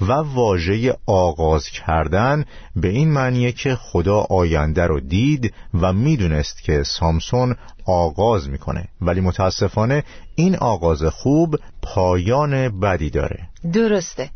و 0.00 0.12
واژه 0.12 0.96
آغاز 1.06 1.68
کردن 1.68 2.44
به 2.76 2.88
این 2.88 3.12
معنیه 3.12 3.52
که 3.52 3.74
خدا 3.74 4.26
آینده 4.30 4.86
رو 4.86 5.00
دید 5.00 5.54
و 5.80 5.92
می‌دونست 5.92 6.62
که 6.62 6.82
سامسون 6.82 7.56
آغاز 7.86 8.48
می‌کنه. 8.48 8.88
ولی 9.00 9.20
متاسفانه 9.20 10.04
این 10.34 10.56
آغاز 10.56 11.04
خوب 11.04 11.56
پایان 11.82 12.80
بدی 12.80 13.10
داره. 13.10 13.38
درسته. 13.72 14.30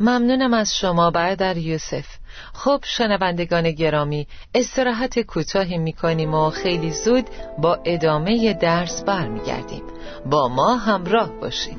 ممنونم 0.00 0.54
از 0.54 0.76
شما 0.76 1.10
برادر 1.10 1.56
یوسف. 1.56 2.06
خب 2.52 2.80
شنوندگان 2.84 3.70
گرامی 3.70 4.26
استراحت 4.54 5.18
کوتاهی 5.18 5.78
می‌کنیم 5.78 6.34
و 6.34 6.50
خیلی 6.50 6.90
زود 6.90 7.26
با 7.58 7.78
ادامه 7.84 8.54
درس 8.54 9.04
برمیگردیم. 9.04 9.82
با 10.30 10.48
ما 10.48 10.76
همراه 10.76 11.30
باشید. 11.40 11.78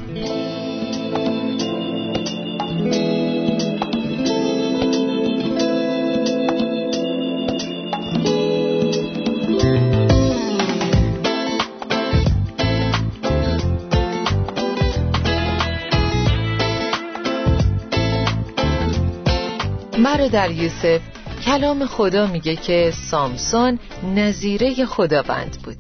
در 20.15 20.51
یوسف. 20.51 21.01
کلام 21.45 21.85
خدا 21.85 22.27
میگه 22.27 22.55
که 22.55 22.91
سامسون 22.95 23.79
نظیره 24.15 24.85
خداوند 24.85 25.57
بود. 25.63 25.77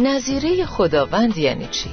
نظیره 0.00 0.64
خداوند 0.64 1.38
یعنی 1.38 1.66
چی؟ 1.70 1.90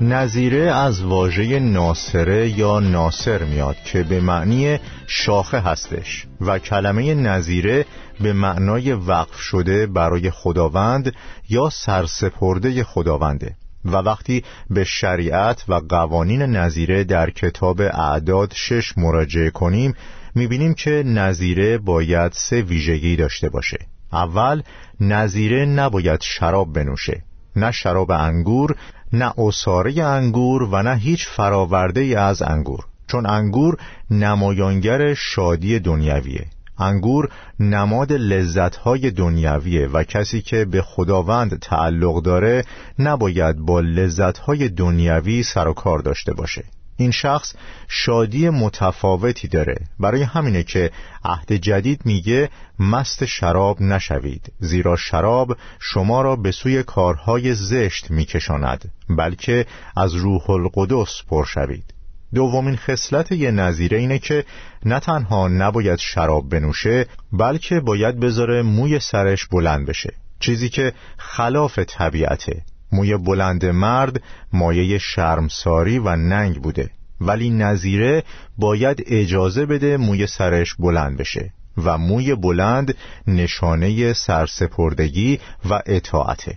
نظیره 0.00 0.74
از 0.74 1.02
واژه 1.02 1.58
ناصره 1.58 2.58
یا 2.58 2.80
ناصر 2.80 3.42
میاد 3.42 3.76
که 3.84 4.02
به 4.02 4.20
معنی 4.20 4.78
شاخه 5.06 5.60
هستش 5.60 6.26
و 6.40 6.58
کلمه 6.58 7.14
نظیره 7.14 7.86
به 8.20 8.32
معنای 8.32 8.92
وقف 8.92 9.40
شده 9.40 9.86
برای 9.86 10.30
خداوند 10.30 11.14
یا 11.48 11.70
سرسپرده 11.70 12.84
خداونده. 12.84 13.56
و 13.84 13.96
وقتی 13.96 14.44
به 14.70 14.84
شریعت 14.84 15.64
و 15.68 15.80
قوانین 15.88 16.42
نظیره 16.42 17.04
در 17.04 17.30
کتاب 17.30 17.80
اعداد 17.80 18.52
شش 18.54 18.98
مراجعه 18.98 19.50
کنیم 19.50 19.94
می‌بینیم 20.34 20.74
که 20.74 21.02
نظیره 21.06 21.78
باید 21.78 22.32
سه 22.32 22.62
ویژگی 22.62 23.16
داشته 23.16 23.48
باشه. 23.48 23.78
اول 24.12 24.62
نظیره 25.00 25.66
نباید 25.66 26.20
شراب 26.22 26.72
بنوشه. 26.72 27.22
نه 27.56 27.70
شراب 27.70 28.10
انگور 28.10 28.76
نه 29.12 29.32
اصاره 29.38 30.04
انگور 30.04 30.62
و 30.62 30.82
نه 30.82 30.96
هیچ 30.96 31.28
فراورده 31.28 32.20
از 32.20 32.42
انگور. 32.42 32.84
چون 33.06 33.26
انگور 33.26 33.76
نمایانگر 34.10 35.14
شادی 35.14 35.78
دنیویه 35.78 36.46
انگور 36.78 37.28
نماد 37.60 38.12
لذتهای 38.12 39.10
دنیویه 39.10 39.86
و 39.86 40.02
کسی 40.04 40.42
که 40.42 40.64
به 40.64 40.82
خداوند 40.82 41.58
تعلق 41.58 42.22
داره 42.22 42.64
نباید 42.98 43.56
با 43.56 43.80
لذتهای 43.80 44.68
دنیوی 44.68 45.42
سر 45.42 45.68
و 45.68 45.72
کار 45.72 45.98
داشته 45.98 46.32
باشه. 46.32 46.64
این 46.96 47.10
شخص 47.10 47.54
شادی 47.88 48.48
متفاوتی 48.48 49.48
داره. 49.48 49.76
برای 50.00 50.22
همینه 50.22 50.62
که 50.62 50.90
عهد 51.24 51.52
جدید 51.52 52.00
میگه 52.04 52.50
مست 52.78 53.24
شراب 53.24 53.82
نشوید 53.82 54.52
زیرا 54.58 54.96
شراب 54.96 55.56
شما 55.78 56.22
را 56.22 56.36
به 56.36 56.50
سوی 56.50 56.82
کارهای 56.82 57.54
زشت 57.54 58.10
میکشاند 58.10 58.92
بلکه 59.10 59.66
از 59.96 60.14
روح 60.14 60.50
القدس 60.50 61.22
پر 61.28 61.44
شوید. 61.44 61.94
دومین 62.34 62.76
خصلت 62.76 63.32
یه 63.32 63.50
نظیره 63.50 63.98
اینه 63.98 64.18
که 64.18 64.44
نه 64.84 65.00
تنها 65.00 65.48
نباید 65.48 65.98
شراب 65.98 66.48
بنوشه 66.48 67.06
بلکه 67.32 67.80
باید 67.80 68.20
بذاره 68.20 68.62
موی 68.62 69.00
سرش 69.00 69.46
بلند 69.46 69.86
بشه. 69.86 70.14
چیزی 70.40 70.68
که 70.68 70.92
خلاف 71.16 71.78
طبیعته. 71.78 72.62
موی 72.94 73.16
بلند 73.16 73.64
مرد 73.64 74.22
مایه 74.52 74.98
شرمساری 74.98 75.98
و 75.98 76.16
ننگ 76.16 76.62
بوده. 76.62 76.90
ولی 77.20 77.50
نظیره 77.50 78.22
باید 78.58 79.04
اجازه 79.06 79.66
بده 79.66 79.96
موی 79.96 80.26
سرش 80.26 80.74
بلند 80.74 81.16
بشه 81.16 81.52
و 81.84 81.98
موی 81.98 82.34
بلند 82.34 82.94
نشانه 83.26 84.12
سرسپردگی 84.12 85.40
و 85.70 85.80
اطاعته. 85.86 86.56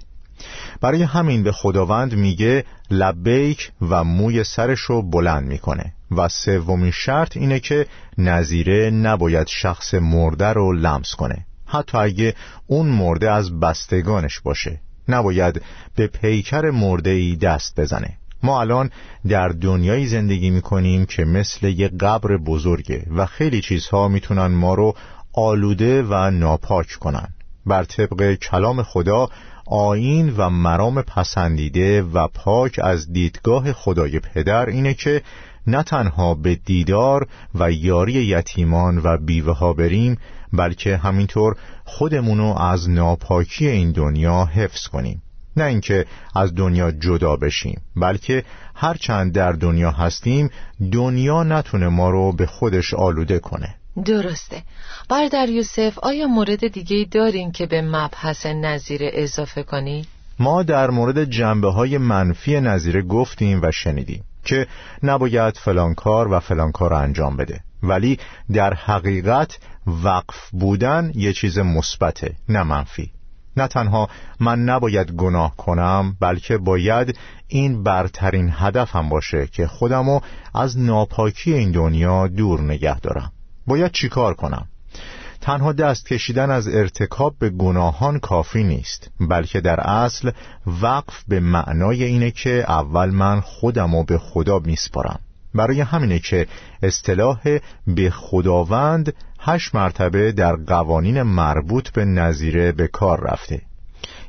برای 0.81 1.03
همین 1.03 1.43
به 1.43 1.51
خداوند 1.51 2.15
میگه 2.15 2.63
لبیک 2.91 3.71
و 3.89 4.03
موی 4.03 4.43
سرشو 4.43 5.01
بلند 5.01 5.47
می‌کنه 5.47 5.93
و 6.11 6.27
سومین 6.27 6.91
شرط 6.91 7.37
اینه 7.37 7.59
که 7.59 7.85
نظیره 8.17 8.89
نباید 8.89 9.47
شخص 9.47 9.93
مرده 9.93 10.47
رو 10.47 10.73
لمس 10.73 11.15
کنه. 11.15 11.45
حتی 11.65 11.97
اگه 11.97 12.33
اون 12.67 12.87
مرده 12.87 13.31
از 13.31 13.59
بستگانش 13.59 14.39
باشه. 14.39 14.81
نباید 15.09 15.61
به 15.95 16.07
پیکر 16.07 16.69
مرده 16.69 17.09
ای 17.09 17.35
دست 17.35 17.79
بزنه. 17.79 18.17
ما 18.43 18.61
الان 18.61 18.89
در 19.27 19.49
دنیایی 19.49 20.07
زندگی 20.07 20.49
می‌کنیم 20.49 21.05
که 21.05 21.25
مثل 21.25 21.67
یه 21.67 21.87
قبر 21.87 22.37
بزرگه 22.37 23.05
و 23.15 23.25
خیلی 23.25 23.61
چیزها 23.61 24.07
می‌تونن 24.07 24.47
ما 24.47 24.73
رو 24.73 24.95
آلوده 25.33 26.03
و 26.03 26.31
ناپاک 26.31 26.87
کنن. 26.99 27.27
بر 27.65 27.83
طبق 27.83 28.33
کلام 28.33 28.83
خدا 28.83 29.29
آین 29.65 30.33
و 30.37 30.49
مرام 30.49 31.01
پسندیده 31.01 32.01
و 32.01 32.27
پاک 32.27 32.79
از 32.83 33.13
دیدگاه 33.13 33.73
خدای 33.73 34.19
پدر 34.19 34.65
اینه 34.65 34.93
که 34.93 35.21
نه 35.67 35.83
تنها 35.83 36.35
به 36.35 36.55
دیدار 36.55 37.27
و 37.55 37.71
یاری 37.71 38.13
یتیمان 38.13 39.01
و 39.03 39.17
بیوه 39.17 39.57
ها 39.57 39.73
بریم 39.73 40.17
بلکه 40.53 40.97
همینطور 40.97 41.55
خودمونو 41.85 42.57
از 42.57 42.89
ناپاکی 42.89 43.67
این 43.67 43.91
دنیا 43.91 44.45
حفظ 44.45 44.87
کنیم. 44.87 45.21
نه 45.57 45.63
اینکه 45.63 46.05
از 46.35 46.55
دنیا 46.55 46.91
جدا 46.91 47.35
بشیم 47.35 47.81
بلکه 47.95 48.43
هرچند 48.75 49.33
در 49.33 49.51
دنیا 49.51 49.91
هستیم 49.91 50.49
دنیا 50.91 51.43
نتونه 51.43 51.87
ما 51.87 52.09
رو 52.09 52.31
به 52.31 52.45
خودش 52.45 52.93
آلوده 52.93 53.39
کنه. 53.39 53.75
درسته. 54.05 54.63
بردر 55.09 55.49
یوسف 55.49 55.99
آیا 55.99 56.27
مورد 56.27 56.67
دیگه 56.67 57.07
دارین 57.11 57.51
که 57.51 57.65
به 57.65 57.81
مبحث 57.81 58.45
نظیره 58.45 59.11
اضافه 59.13 59.63
کنی؟ 59.63 60.05
ما 60.39 60.63
در 60.63 60.89
مورد 60.89 61.23
جنبه 61.23 61.71
های 61.71 61.97
منفی 61.97 62.59
نظیره 62.61 63.01
گفتیم 63.01 63.61
و 63.63 63.71
شنیدیم 63.71 64.23
که 64.45 64.67
نباید 65.03 65.57
فلان 65.57 65.93
کار 65.93 66.33
و 66.33 66.39
فلان 66.39 66.71
کار 66.71 66.93
انجام 66.93 67.37
بده. 67.37 67.59
ولی 67.83 68.19
در 68.53 68.73
حقیقت 68.73 69.57
وقف 69.87 70.49
بودن 70.51 71.11
یه 71.15 71.33
چیز 71.33 71.57
مثبته 71.57 72.35
نه 72.49 72.63
منفی. 72.63 73.11
نه 73.57 73.67
تنها 73.67 74.09
من 74.39 74.59
نباید 74.59 75.11
گناه 75.11 75.55
کنم 75.55 76.17
بلکه 76.19 76.57
باید 76.57 77.17
این 77.47 77.83
برترین 77.83 78.49
هدفم 78.53 79.09
باشه 79.09 79.47
که 79.47 79.67
خودمو 79.67 80.19
از 80.53 80.79
ناپاکی 80.79 81.53
این 81.53 81.71
دنیا 81.71 82.27
دور 82.27 82.61
نگه 82.61 82.99
دارم. 82.99 83.31
باید 83.67 83.91
چیکار 83.91 84.33
کنم؟ 84.33 84.67
تنها 85.41 85.73
دست 85.73 86.07
کشیدن 86.07 86.51
از 86.51 86.67
ارتکاب 86.67 87.35
به 87.39 87.49
گناهان 87.49 88.19
کافی 88.19 88.63
نیست 88.63 89.11
بلکه 89.29 89.61
در 89.61 89.79
اصل 89.79 90.31
وقف 90.81 91.23
به 91.27 91.39
معنای 91.39 92.03
اینه 92.03 92.31
که 92.31 92.65
اول 92.67 93.09
من 93.09 93.41
خودم 93.41 94.03
به 94.03 94.17
خدا 94.17 94.59
میسپارم. 94.59 95.19
برای 95.55 95.81
همینه 95.81 96.19
که 96.19 96.47
اصطلاح 96.83 97.59
به 97.87 98.09
خداوند 98.09 99.13
هشت 99.39 99.75
مرتبه 99.75 100.31
در 100.31 100.55
قوانین 100.55 101.21
مربوط 101.21 101.89
به 101.89 102.05
نظیره 102.05 102.71
به 102.71 102.87
کار 102.87 103.31
رفته. 103.31 103.61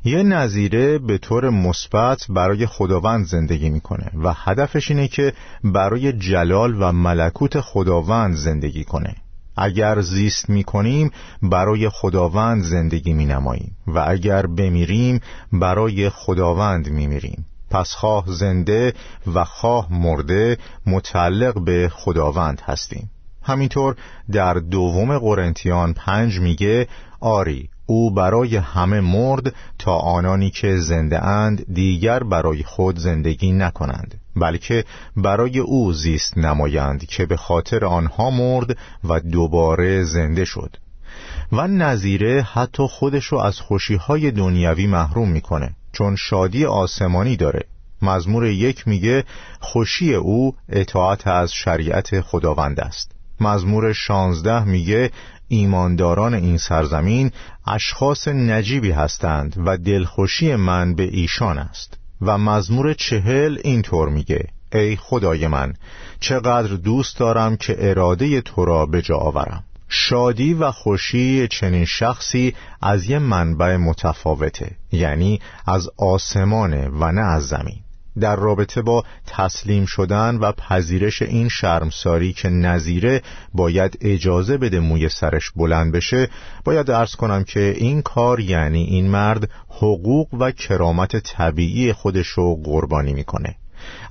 یه 0.03 0.23
نظیره 0.23 0.97
به 0.97 1.17
طور 1.17 1.49
مثبت 1.49 2.25
برای 2.29 2.65
خداوند 2.65 3.25
زندگی 3.25 3.69
می‌کنه 3.69 4.11
و 4.23 4.33
هدفش 4.33 4.91
اینه 4.91 5.07
که 5.07 5.33
برای 5.63 6.13
جلال 6.13 6.81
و 6.81 6.91
ملکوت 6.91 7.59
خداوند 7.59 8.35
زندگی 8.35 8.83
کنه. 8.83 9.15
اگر 9.57 10.01
زیست 10.01 10.49
می 10.49 10.63
کنیم 10.63 11.11
برای 11.41 11.89
خداوند 11.89 12.63
زندگی 12.63 13.13
می 13.13 13.25
نماییم 13.25 13.77
و 13.87 14.05
اگر 14.07 14.45
بمیریم 14.45 15.19
برای 15.53 16.09
خداوند 16.09 16.89
می 16.89 17.07
میریم 17.07 17.45
پس 17.69 17.91
خواه 17.91 18.23
زنده 18.27 18.93
و 19.33 19.43
خواه 19.43 19.87
مرده 19.93 20.57
متعلق 20.85 21.63
به 21.65 21.89
خداوند 21.93 22.61
هستیم. 22.65 23.09
همینطور 23.49 23.95
در 24.31 24.53
دوم 24.53 25.17
قرنتیان 25.17 25.93
پنج 25.93 26.39
میگه 26.39 26.87
آری 27.19 27.69
او 27.85 28.11
برای 28.11 28.55
همه 28.55 28.99
مرد 28.99 29.53
تا 29.79 29.95
آنانی 29.95 30.49
که 30.49 30.77
زنده 30.77 31.25
اند 31.25 31.73
دیگر 31.73 32.23
برای 32.23 32.63
خود 32.63 32.99
زندگی 32.99 33.51
نکنند 33.51 34.21
بلکه 34.35 34.85
برای 35.17 35.59
او 35.59 35.93
زیست 35.93 36.37
نمایند 36.37 37.05
که 37.05 37.25
به 37.25 37.37
خاطر 37.37 37.85
آنها 37.85 38.29
مرد 38.29 38.77
و 39.03 39.19
دوباره 39.19 40.03
زنده 40.03 40.45
شد. 40.45 40.77
و 41.51 41.67
نظیره 41.67 42.41
حتی 42.41 42.87
خودشو 42.87 43.35
از 43.35 43.59
خوشیهای 43.59 44.31
دنیوی 44.31 44.87
محروم 44.87 45.29
می‌کنه 45.29 45.75
چون 45.91 46.15
شادی 46.15 46.65
آسمانی 46.65 47.35
داره. 47.35 47.65
مزمور 48.01 48.45
یک 48.45 48.87
میگه 48.87 49.23
خوشی 49.59 50.13
او 50.13 50.55
اطاعت 50.69 51.27
از 51.27 51.53
شریعت 51.53 52.21
خداوند 52.21 52.79
است. 52.79 53.18
مزمور 53.41 53.93
شانزده 53.93 54.63
میگه 54.63 55.11
ایمانداران 55.47 56.33
این 56.33 56.57
سرزمین 56.57 57.31
اشخاص 57.67 58.27
نجیبی 58.27 58.91
هستند 58.91 59.55
و 59.65 59.77
دلخوشی 59.77 60.55
من 60.55 60.95
به 60.95 61.03
ایشان 61.03 61.57
است. 61.57 61.97
و 62.21 62.37
مزمور 62.37 62.93
چهل 62.93 63.57
اینطور 63.63 64.09
میگه 64.09 64.47
ای 64.73 64.95
خدای 64.95 65.47
من 65.47 65.73
چقدر 66.19 66.75
دوست 66.75 67.19
دارم 67.19 67.57
که 67.57 67.75
اراده 67.79 68.41
تو 68.41 68.65
را 68.65 68.85
به 68.85 69.01
جا 69.01 69.15
آورم. 69.15 69.63
شادی 69.89 70.53
و 70.53 70.71
خوشی 70.71 71.47
چنین 71.47 71.85
شخصی 71.85 72.55
از 72.81 73.09
یه 73.09 73.19
منبع 73.19 73.75
متفاوته 73.75 74.71
یعنی 74.91 75.41
از 75.65 75.89
آسمانه 75.97 76.89
و 76.89 77.11
نه 77.11 77.21
از 77.21 77.47
زمین. 77.47 77.79
در 78.19 78.35
رابطه 78.35 78.81
با 78.81 79.03
تسلیم 79.27 79.85
شدن 79.85 80.35
و 80.35 80.51
پذیرش 80.51 81.21
این 81.21 81.49
شرمساری 81.49 82.33
که 82.33 82.49
نظیره 82.49 83.21
باید 83.53 83.97
اجازه 84.01 84.57
بده 84.57 84.79
موی 84.79 85.09
سرش 85.09 85.51
بلند 85.55 85.91
بشه 85.91 86.29
باید 86.63 86.91
ارز 86.91 87.15
کنم 87.15 87.43
که 87.43 87.73
این 87.77 88.01
کار 88.01 88.39
یعنی 88.39 88.83
این 88.83 89.07
مرد 89.09 89.49
حقوق 89.69 90.27
و 90.33 90.51
کرامت 90.51 91.17
طبیعی 91.17 91.93
خودشو 91.93 92.55
قربانی 92.63 93.13
می‌کنه. 93.13 93.55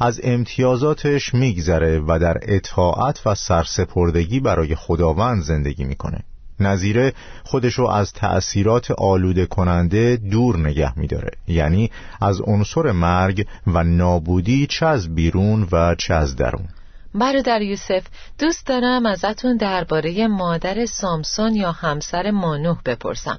از 0.01 0.21
امتیازاتش 0.23 1.35
میگذره 1.35 2.01
و 2.07 2.19
در 2.19 2.37
اطاعت 2.43 3.27
و 3.27 3.35
سرسپردگی 3.35 4.41
برای 4.41 4.75
خداوند 4.75 5.43
زندگی 5.43 5.85
می‌کنه. 5.85 6.25
نظیره 6.61 7.13
خودشو 7.45 7.83
از 7.83 8.13
تأثیرات 8.13 8.91
آلوده 8.91 9.47
کننده 9.47 10.17
دور 10.17 10.59
نگه 10.59 10.99
میداره. 10.99 11.31
یعنی 11.47 11.91
از 12.21 12.41
عنصر 12.41 12.93
مرگ 12.93 13.47
و 13.67 13.85
نابودی 13.85 14.67
چه 14.67 14.87
از 14.87 15.15
بیرون 15.15 15.69
و 15.73 15.95
چه 15.95 16.15
از 16.15 16.37
درون. 16.37 16.69
برادر 17.15 17.63
یوسف 17.63 18.07
دوست 18.39 18.67
دارم 18.67 19.07
ازتون 19.07 19.57
درباره 19.57 20.27
مادر 20.27 20.87
سامسون 20.87 21.55
یا 21.55 21.73
همسر 21.73 22.31
مانوح 22.31 22.79
بپرسم. 22.85 23.39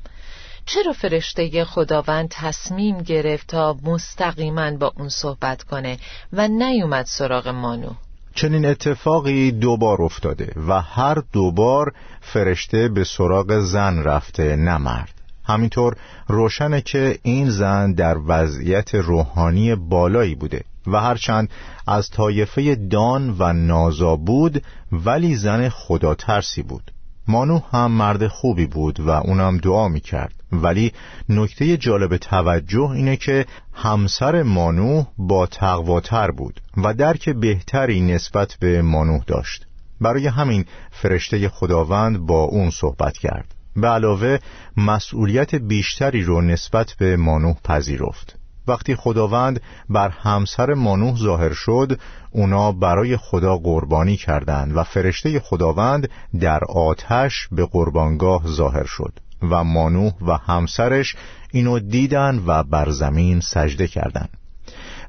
چرا 0.65 0.93
فرشته 0.93 1.65
خداوند 1.65 2.29
تصمیم 2.31 2.97
گرفت 2.97 3.47
تا 3.47 3.77
مستقیما 3.83 4.71
با 4.71 4.93
اون 4.97 5.09
صحبت 5.09 5.63
کنه 5.63 5.97
و 6.33 6.47
نیومد 6.47 7.05
سراغ 7.05 7.47
مانوح 7.47 7.95
چنین 8.39 8.65
اتفاقی 8.65 9.51
دوبار 9.51 10.01
افتاده 10.01 10.53
و 10.67 10.81
هر 10.81 11.17
دوبار 11.33 11.93
فرشته 12.21 12.87
به 12.87 13.03
سراغ 13.03 13.59
زن 13.59 14.03
رفته 14.03 14.55
نه 14.55 14.77
مرد. 14.77 15.13
همینطور 15.43 15.95
روشنه 16.27 16.81
که 16.81 17.19
این 17.23 17.49
زن 17.49 17.93
در 17.93 18.17
وضعیت 18.27 18.95
روحانی 18.95 19.75
بالایی 19.75 20.35
بوده 20.35 20.63
و 20.87 20.99
هرچند 20.99 21.49
از 21.87 22.09
طایفه 22.09 22.75
دان 22.75 23.35
و 23.39 23.53
نازا 23.53 24.15
بود 24.15 24.63
ولی 24.91 25.35
زن 25.35 25.69
خدا 25.69 26.15
ترسی 26.15 26.61
بود. 26.61 26.91
مانو 27.29 27.59
هم 27.71 27.91
مرد 27.91 28.27
خوبی 28.27 28.65
بود 28.65 28.99
و 28.99 29.09
اونم 29.09 29.57
دعا 29.57 29.87
می 29.87 29.99
کرد 29.99 30.33
ولی 30.51 30.91
نکته 31.29 31.77
جالب 31.77 32.17
توجه 32.17 32.89
اینه 32.89 33.17
که 33.17 33.45
همسر 33.73 34.43
مانو 34.43 35.03
با 35.17 35.45
تقواتر 35.45 36.31
بود 36.31 36.61
و 36.77 36.93
درک 36.93 37.29
بهتری 37.29 38.01
نسبت 38.01 38.57
به 38.59 38.81
مانوح 38.81 39.23
داشت. 39.27 39.65
برای 40.01 40.27
همین 40.27 40.65
فرشته 40.91 41.49
خداوند 41.49 42.17
با 42.17 42.43
اون 42.43 42.69
صحبت 42.69 43.17
کرد. 43.17 43.55
به 43.75 43.87
علاوه 43.87 44.37
مسئولیت 44.77 45.55
بیشتری 45.55 46.23
رو 46.23 46.41
نسبت 46.41 46.95
به 46.99 47.17
مانوح 47.17 47.55
پذیرفت. 47.63 48.38
وقتی 48.69 48.95
خداوند 48.95 49.61
بر 49.89 50.09
همسر 50.09 50.73
مانوح 50.73 51.17
ظاهر 51.17 51.53
شد 51.53 51.99
اونا 52.31 52.71
برای 52.71 53.17
خدا 53.17 53.57
قربانی 53.57 54.17
کردند 54.17 54.77
و 54.77 54.83
فرشته 54.83 55.39
خداوند 55.39 56.09
در 56.39 56.59
آتش 56.63 57.47
به 57.51 57.65
قربانگاه 57.65 58.47
ظاهر 58.47 58.85
شد 58.85 59.19
و 59.41 59.63
مانوح 59.63 60.13
و 60.21 60.37
همسرش 60.37 61.15
اینو 61.51 61.79
دیدن 61.79 62.43
و 62.47 62.63
بر 62.63 62.89
زمین 62.89 63.39
سجده 63.39 63.87
کردند. 63.87 64.29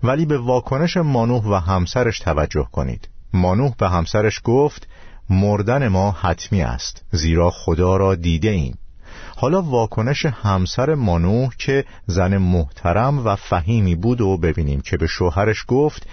ولی 0.02 0.26
به 0.26 0.38
واکنش 0.38 0.96
مانوح 0.96 1.44
و 1.44 1.54
همسرش 1.54 2.18
توجه 2.18 2.68
کنید. 2.72 3.08
مانوح 3.32 3.74
به 3.78 3.88
همسرش 3.88 4.40
گفت 4.44 4.88
مردن 5.30 5.88
ما 5.88 6.10
حتمی 6.10 6.62
است 6.62 7.04
زیرا 7.12 7.50
خدا 7.50 7.96
را 7.96 8.14
دیده 8.14 8.48
ایم 8.48 8.78
حالا 9.40 9.62
واکنش 9.62 10.26
همسر 10.26 10.94
مانوح 10.94 11.50
که 11.58 11.84
زن 12.06 12.36
محترم 12.36 13.26
و 13.26 13.36
فهیمی 13.36 13.94
بود 13.94 14.20
و 14.20 14.36
ببینیم 14.36 14.80
که 14.80 14.96
به 14.96 15.06
شوهرش 15.06 15.64
گفت 15.68 16.06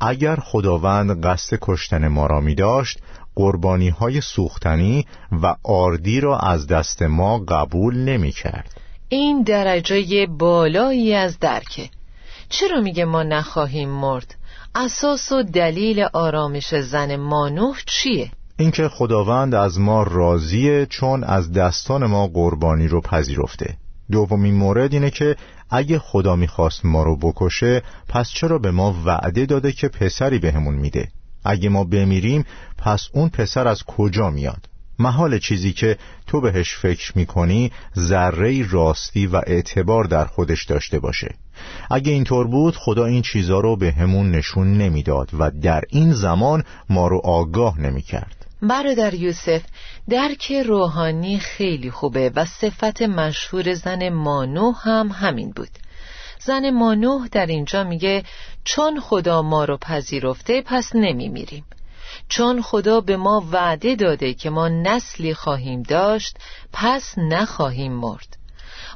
اگر 0.00 0.36
خداوند 0.36 1.26
قصد 1.26 1.58
کشتن 1.62 2.08
ما 2.08 2.26
را 2.26 2.40
می 2.40 2.54
داشت 2.54 2.98
قربانی 3.34 3.88
های 3.88 4.20
سوختنی 4.20 5.06
و 5.42 5.56
آردی 5.62 6.20
را 6.20 6.38
از 6.38 6.66
دست 6.66 7.02
ما 7.02 7.38
قبول 7.38 7.96
نمی 7.96 8.32
کرد 8.32 8.70
این 9.08 9.42
درجه 9.42 10.26
بالایی 10.26 11.14
از 11.14 11.38
درکه 11.38 11.88
چرا 12.48 12.80
میگه 12.80 13.04
ما 13.04 13.22
نخواهیم 13.22 13.88
مرد؟ 13.88 14.34
اساس 14.74 15.32
و 15.32 15.42
دلیل 15.42 16.06
آرامش 16.12 16.74
زن 16.74 17.16
مانوح 17.16 17.76
چیه؟ 17.86 18.30
اینکه 18.56 18.88
خداوند 18.88 19.54
از 19.54 19.80
ما 19.80 20.02
راضیه 20.02 20.86
چون 20.86 21.24
از 21.24 21.52
دستان 21.52 22.06
ما 22.06 22.26
قربانی 22.26 22.88
رو 22.88 23.00
پذیرفته. 23.00 23.76
دومین 24.10 24.54
مورد 24.54 24.92
اینه 24.92 25.10
که 25.10 25.36
اگه 25.70 25.98
خدا 25.98 26.36
می‌خواست 26.36 26.84
ما 26.84 27.02
رو 27.02 27.16
بکشه 27.16 27.82
پس 28.08 28.28
چرا 28.28 28.58
به 28.58 28.70
ما 28.70 28.94
وعده 29.04 29.46
داده 29.46 29.72
که 29.72 29.88
پسری 29.88 30.38
بهمون 30.38 30.74
میده؟ 30.74 31.08
اگه 31.44 31.68
ما 31.68 31.84
بمیریم 31.84 32.44
پس 32.78 33.08
اون 33.12 33.28
پسر 33.28 33.68
از 33.68 33.82
کجا 33.82 34.30
میاد؟ 34.30 34.68
محال 34.98 35.38
چیزی 35.38 35.72
که 35.72 35.98
تو 36.26 36.40
بهش 36.40 36.76
فکر 36.76 37.12
می‌کنی 37.18 37.72
ذره 37.98 38.70
راستی 38.70 39.26
و 39.26 39.36
اعتبار 39.46 40.04
در 40.04 40.24
خودش 40.24 40.64
داشته 40.64 40.98
باشه. 40.98 41.34
اگه 41.90 42.12
اینطور 42.12 42.46
بود 42.46 42.76
خدا 42.76 43.04
این 43.04 43.22
چیزا 43.22 43.60
رو 43.60 43.76
به 43.76 43.92
همون 43.92 44.30
نشون 44.30 44.72
نمی‌داد 44.72 45.30
و 45.38 45.50
در 45.50 45.84
این 45.88 46.12
زمان 46.12 46.64
ما 46.90 47.08
رو 47.08 47.20
آگاه 47.24 47.80
نمی‌کرد. 47.80 48.41
برادر 48.62 49.14
یوسف 49.14 49.62
درک 50.08 50.52
روحانی 50.52 51.38
خیلی 51.38 51.90
خوبه 51.90 52.32
و 52.34 52.44
صفت 52.44 53.02
مشهور 53.02 53.74
زن 53.74 54.08
مانو 54.08 54.72
هم 54.72 55.08
همین 55.08 55.50
بود. 55.50 55.70
زن 56.40 56.70
مانوح 56.70 57.28
در 57.28 57.46
اینجا 57.46 57.84
میگه 57.84 58.24
چون 58.64 59.00
خدا 59.00 59.42
ما 59.42 59.64
رو 59.64 59.76
پذیرفته 59.76 60.62
پس 60.66 60.90
نمیمیریم. 60.94 61.64
چون 62.28 62.62
خدا 62.62 63.00
به 63.00 63.16
ما 63.16 63.44
وعده 63.52 63.94
داده 63.94 64.34
که 64.34 64.50
ما 64.50 64.68
نسلی 64.68 65.34
خواهیم 65.34 65.82
داشت 65.82 66.36
پس 66.72 67.14
نخواهیم 67.18 67.92
مرد. 67.92 68.36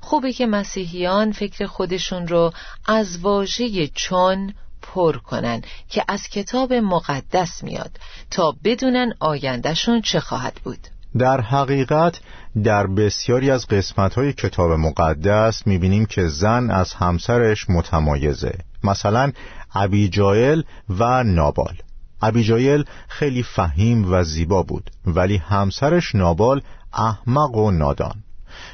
خوبه 0.03 0.33
که 0.33 0.47
مسیحیان 0.47 1.33
فکر 1.33 1.67
خودشون 1.67 2.29
رو 2.29 2.53
از 2.87 3.19
واژه 3.19 3.89
چون 3.95 4.55
پر 4.87 5.17
کنن 5.17 5.63
که 5.89 6.05
از 6.09 6.29
کتاب 6.29 6.73
مقدس 6.73 7.63
میاد 7.63 7.91
تا 8.31 8.55
بدونن 8.65 9.13
آیندهشون 9.21 10.01
چه 10.01 10.21
خواهد 10.21 10.61
بود. 10.65 10.79
در 11.19 11.41
حقیقت 11.41 12.21
در 12.65 12.87
بسیاری 12.87 13.51
از 13.51 13.67
قسمت‌های 13.67 14.33
کتاب 14.33 14.73
مقدس 14.73 15.67
می‌بینیم 15.67 16.07
که 16.07 16.29
زن 16.29 16.71
از 16.71 16.93
همسرش 16.95 17.71
متمایزه. 17.71 18.59
مثلا 18.85 19.33
ابیجایل 19.75 20.65
و 20.99 21.25
نابال. 21.25 21.77
ابیجایل 22.23 22.85
خیلی 23.09 23.43
فهیم 23.43 24.13
و 24.13 24.25
زیبا 24.25 24.63
بود 24.63 24.91
ولی 25.07 25.37
همسرش 25.37 26.15
نابال 26.15 26.63
احمق 26.93 27.55
و 27.55 27.71
نادان 27.71 28.25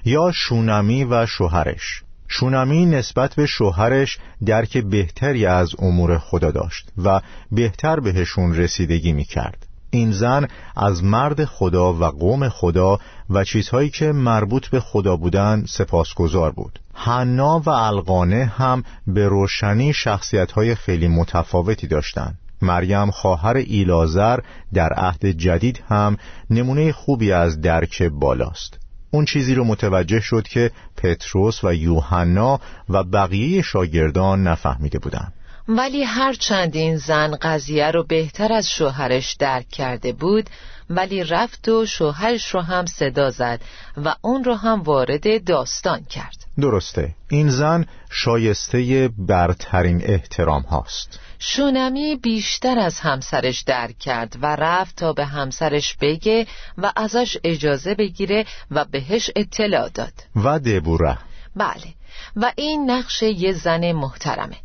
یا 0.04 0.32
شونمی 0.34 1.04
و 1.04 1.26
شوهرش. 1.26 2.02
شونمی 2.32 2.86
نسبت 2.86 3.34
به 3.34 3.46
شوهرش 3.46 4.18
درک 4.46 4.78
بهتری 4.78 5.46
از 5.46 5.70
امور 5.78 6.18
خدا 6.18 6.50
داشت 6.50 6.88
و 7.04 7.20
بهتر 7.52 8.00
بهشون 8.00 8.54
رسیدگی 8.54 9.12
می 9.12 9.24
کرد 9.24 9.66
این 9.90 10.12
زن 10.12 10.48
از 10.76 11.04
مرد 11.04 11.44
خدا 11.44 11.92
و 11.92 12.04
قوم 12.04 12.48
خدا 12.48 12.98
و 13.30 13.44
چیزهایی 13.44 13.90
که 13.90 14.12
مربوط 14.12 14.68
به 14.68 14.80
خدا 14.80 15.16
بودن 15.16 15.64
سپاسگزار 15.68 16.50
بود. 16.50 16.78
حنا 16.94 17.58
و 17.58 17.70
القانه 17.70 18.44
هم 18.44 18.84
به 19.06 19.28
روشنی 19.28 19.92
شخصیتهای 19.92 20.74
خیلی 20.74 21.08
متفاوتی 21.08 21.86
داشتند. 21.86 22.38
مریم 22.62 23.10
خواهر 23.10 23.56
ایلازر 23.56 24.38
در 24.74 24.92
عهد 24.92 25.26
جدید 25.26 25.82
هم 25.88 26.16
نمونه 26.50 26.92
خوبی 26.92 27.32
از 27.32 27.60
درک 27.60 28.02
بالاست. 28.02 28.81
اون 29.14 29.24
چیزی 29.24 29.54
رو 29.54 29.64
متوجه 29.64 30.20
شد 30.20 30.48
که 30.48 30.70
پتروس 30.96 31.64
و 31.64 31.74
یوحنا 31.74 32.60
و 32.88 33.04
بقیه 33.04 33.62
شاگردان 33.62 34.42
نفهمیده 34.42 34.98
بودند. 34.98 35.32
ولی 35.68 36.02
هرچند 36.02 36.76
این 36.76 36.96
زن 36.96 37.36
قضیه 37.36 37.90
رو 37.90 38.04
بهتر 38.04 38.52
از 38.52 38.70
شوهرش 38.70 39.32
درک 39.34 39.68
کرده 39.68 40.12
بود 40.12 40.50
ولی 40.90 41.24
رفت 41.24 41.68
و 41.68 41.86
شوهرش 41.86 42.54
رو 42.54 42.60
هم 42.60 42.86
صدا 42.86 43.30
زد 43.30 43.60
و 43.96 44.14
اون 44.20 44.44
رو 44.44 44.54
هم 44.54 44.82
وارد 44.82 45.44
داستان 45.44 46.04
کرد. 46.04 46.36
درسته. 46.60 47.14
این 47.30 47.50
زن 47.50 47.86
شایسته 48.10 49.10
برترین 49.18 50.02
احترام 50.04 50.62
هاست. 50.62 51.20
شونمی 51.38 52.16
بیشتر 52.16 52.78
از 52.78 53.00
همسرش 53.00 53.62
درک 53.62 53.98
کرد 53.98 54.36
و 54.42 54.56
رفت 54.56 54.96
تا 54.96 55.12
به 55.12 55.24
همسرش 55.24 55.96
بگه 56.00 56.46
و 56.78 56.92
ازش 56.96 57.36
اجازه 57.44 57.94
بگیره 57.94 58.46
و 58.70 58.84
بهش 58.84 59.30
اطلاع 59.36 59.88
داد. 59.88 60.12
و 60.36 60.58
دبوره. 60.58 61.18
بله. 61.56 61.94
و 62.36 62.52
این 62.56 62.90
نقش 62.90 63.22
یه 63.22 63.52
زن 63.52 63.92
محترمه. 63.92 64.56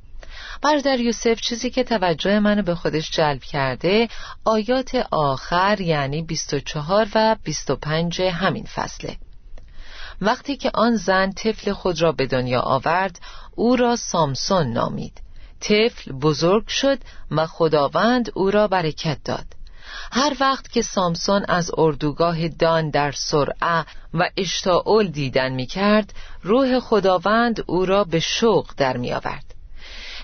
برادر 0.61 0.99
یوسف 0.99 1.41
چیزی 1.41 1.69
که 1.69 1.83
توجه 1.83 2.39
منو 2.39 2.61
به 2.61 2.75
خودش 2.75 3.11
جلب 3.11 3.43
کرده 3.43 4.07
آیات 4.45 4.95
آخر 5.11 5.81
یعنی 5.81 6.21
24 6.21 7.07
و 7.15 7.35
25 7.43 8.21
همین 8.21 8.65
فصله. 8.65 9.17
وقتی 10.21 10.57
که 10.57 10.71
آن 10.73 10.95
زن 10.95 11.31
طفل 11.31 11.71
خود 11.73 12.01
را 12.01 12.11
به 12.11 12.27
دنیا 12.27 12.61
آورد 12.61 13.19
او 13.55 13.75
را 13.75 13.95
سامسون 13.95 14.67
نامید. 14.67 15.21
طفل 15.59 16.11
بزرگ 16.11 16.67
شد 16.67 16.99
و 17.31 17.45
خداوند 17.45 18.31
او 18.33 18.51
را 18.51 18.67
برکت 18.67 19.17
داد. 19.25 19.45
هر 20.11 20.35
وقت 20.39 20.71
که 20.71 20.81
سامسون 20.81 21.45
از 21.47 21.71
اردوگاه 21.77 22.47
دان 22.47 22.89
در 22.89 23.11
سرعه 23.11 23.85
و 24.13 24.29
اشتاول 24.37 25.07
دیدن 25.07 25.53
می 25.53 25.65
کرد 25.65 26.13
روح 26.43 26.79
خداوند 26.79 27.63
او 27.67 27.85
را 27.85 28.03
به 28.03 28.19
شوق 28.19 28.67
در 28.77 28.97
می 28.97 29.13
آورد 29.13 29.56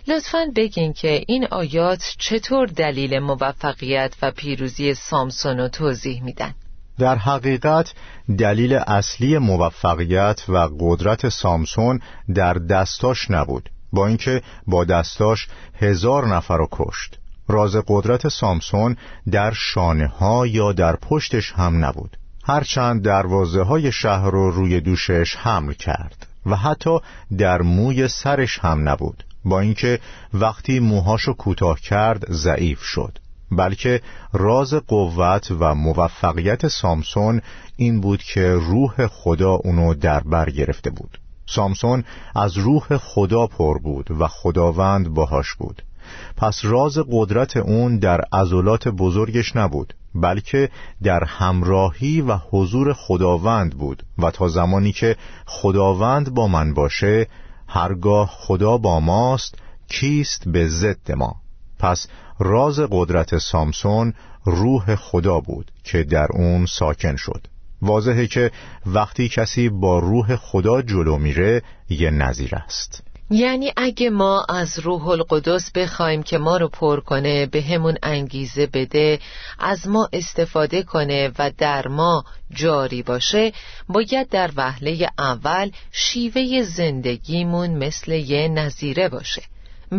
لطفا 0.08 0.52
بگین 0.56 0.94
که 0.94 1.24
این 1.28 1.48
آیات 1.52 2.16
چطور 2.18 2.68
دلیل 2.68 3.20
موفقیت 3.20 4.14
و 4.22 4.32
پیروزی 4.32 4.94
سامسون 4.94 5.58
رو 5.58 5.68
توضیح 5.68 6.24
میدن. 6.24 6.54
در 7.00 7.16
حقیقت 7.16 7.94
دلیل 8.38 8.74
اصلی 8.74 9.38
موفقیت 9.38 10.44
و 10.48 10.70
قدرت 10.80 11.30
سامسون 11.30 12.00
در 12.36 12.54
دستاش 12.54 13.32
نبود 13.32 13.70
با 13.94 14.08
اینکه 14.08 14.42
با 14.68 14.84
دستاش 14.84 15.48
هزار 15.80 16.28
نفر 16.28 16.58
رو 16.58 16.68
کشت. 16.72 17.20
راز 17.48 17.76
قدرت 17.88 18.28
سامسون 18.28 18.98
در 19.32 19.52
شانه 19.52 20.08
ها 20.08 20.48
یا 20.48 20.72
در 20.72 20.96
پشتش 20.96 21.52
هم 21.52 21.86
نبود. 21.86 22.18
هرچند 22.44 23.04
دروازه 23.04 23.62
های 23.62 23.92
شهر 23.92 24.30
رو 24.30 24.52
روی 24.52 24.80
دوشش 24.80 25.36
حمل 25.36 25.74
کرد 25.74 26.28
و 26.46 26.56
حتی 26.56 27.00
در 27.38 27.62
موی 27.62 28.08
سرش 28.08 28.60
هم 28.60 28.90
نبود. 28.90 29.24
با 29.46 29.60
اینکه 29.60 30.00
وقتی 30.34 30.80
موهاشو 30.80 31.34
کوتاه 31.34 31.80
کرد 31.80 32.32
ضعیف 32.32 32.82
شد. 32.84 33.18
بلکه 33.52 34.02
راز 34.34 34.74
قوت 34.74 35.52
و 35.60 35.76
موفقیت 35.76 36.68
سامسون 36.68 37.42
این 37.76 38.02
بود 38.02 38.24
که 38.24 38.54
روح 38.54 39.08
خدا 39.08 39.52
اونو 39.52 39.94
در 39.94 40.20
بر 40.20 40.50
گرفته 40.50 40.90
بود. 40.90 41.20
سامسون 41.46 42.04
از 42.36 42.58
روح 42.58 42.98
خدا 42.98 43.48
پر 43.48 43.80
بود 43.80 44.12
و 44.20 44.28
خداوند 44.28 45.10
باهاش 45.10 45.54
بود. 45.54 45.82
پس 46.38 46.60
راز 46.64 46.98
قدرت 47.12 47.58
اون 47.58 47.98
در 48.00 48.22
عضلات 48.34 48.88
بزرگش 48.88 49.56
نبود 49.56 49.94
بلکه 50.16 50.70
در 51.04 51.24
همراهی 51.24 52.22
و 52.22 52.38
حضور 52.50 52.94
خداوند 52.94 53.78
بود 53.78 54.04
و 54.18 54.32
تا 54.32 54.48
زمانی 54.48 54.92
که 54.92 55.16
خداوند 55.46 56.34
با 56.34 56.48
من 56.48 56.74
باشه 56.74 57.28
هرگاه 57.74 58.30
خدا 58.32 58.78
با 58.78 59.00
ماست 59.00 59.56
کیست 59.88 60.44
به 60.48 60.68
ضد 60.68 61.12
ما؟ 61.12 61.36
پس 61.80 62.08
راز 62.40 62.80
قدرت 62.80 63.38
سامسون 63.38 64.14
روح 64.46 64.96
خدا 64.96 65.40
بود 65.40 65.72
که 65.84 66.04
در 66.04 66.28
اون 66.32 66.66
ساکن 66.66 67.16
شد. 67.16 67.48
واضحه 67.82 68.28
که 68.28 68.52
وقتی 68.86 69.30
کسی 69.30 69.70
با 69.70 70.00
روح 70.00 70.36
خدا 70.36 70.82
جلو 70.82 71.18
میره 71.18 71.62
یه 71.90 72.12
نظیر 72.12 72.56
است. 72.56 73.04
یعنی 73.30 73.74
اگه 73.78 74.10
ما 74.10 74.46
از 74.50 74.80
روح 74.80 75.08
القدس 75.08 75.72
بخوایم 75.72 76.24
که 76.24 76.38
ما 76.38 76.58
رو 76.58 76.68
پر 76.68 77.00
کنه 77.00 77.46
به 77.46 77.62
همون 77.62 77.98
انگیزه 78.04 78.68
بده 78.68 79.20
از 79.60 79.88
ما 79.88 80.10
استفاده 80.14 80.84
کنه 80.84 81.32
و 81.40 81.52
در 81.58 81.88
ما 81.88 82.26
جاری 82.52 83.04
باشه 83.04 83.54
باید 83.90 84.30
در 84.30 84.52
وهله 84.56 85.10
اول 85.18 85.72
شیوه 85.92 86.62
زندگیمون 86.62 87.70
مثل 87.70 88.12
یه 88.12 88.48
نظیره 88.48 89.10
باشه. 89.10 89.42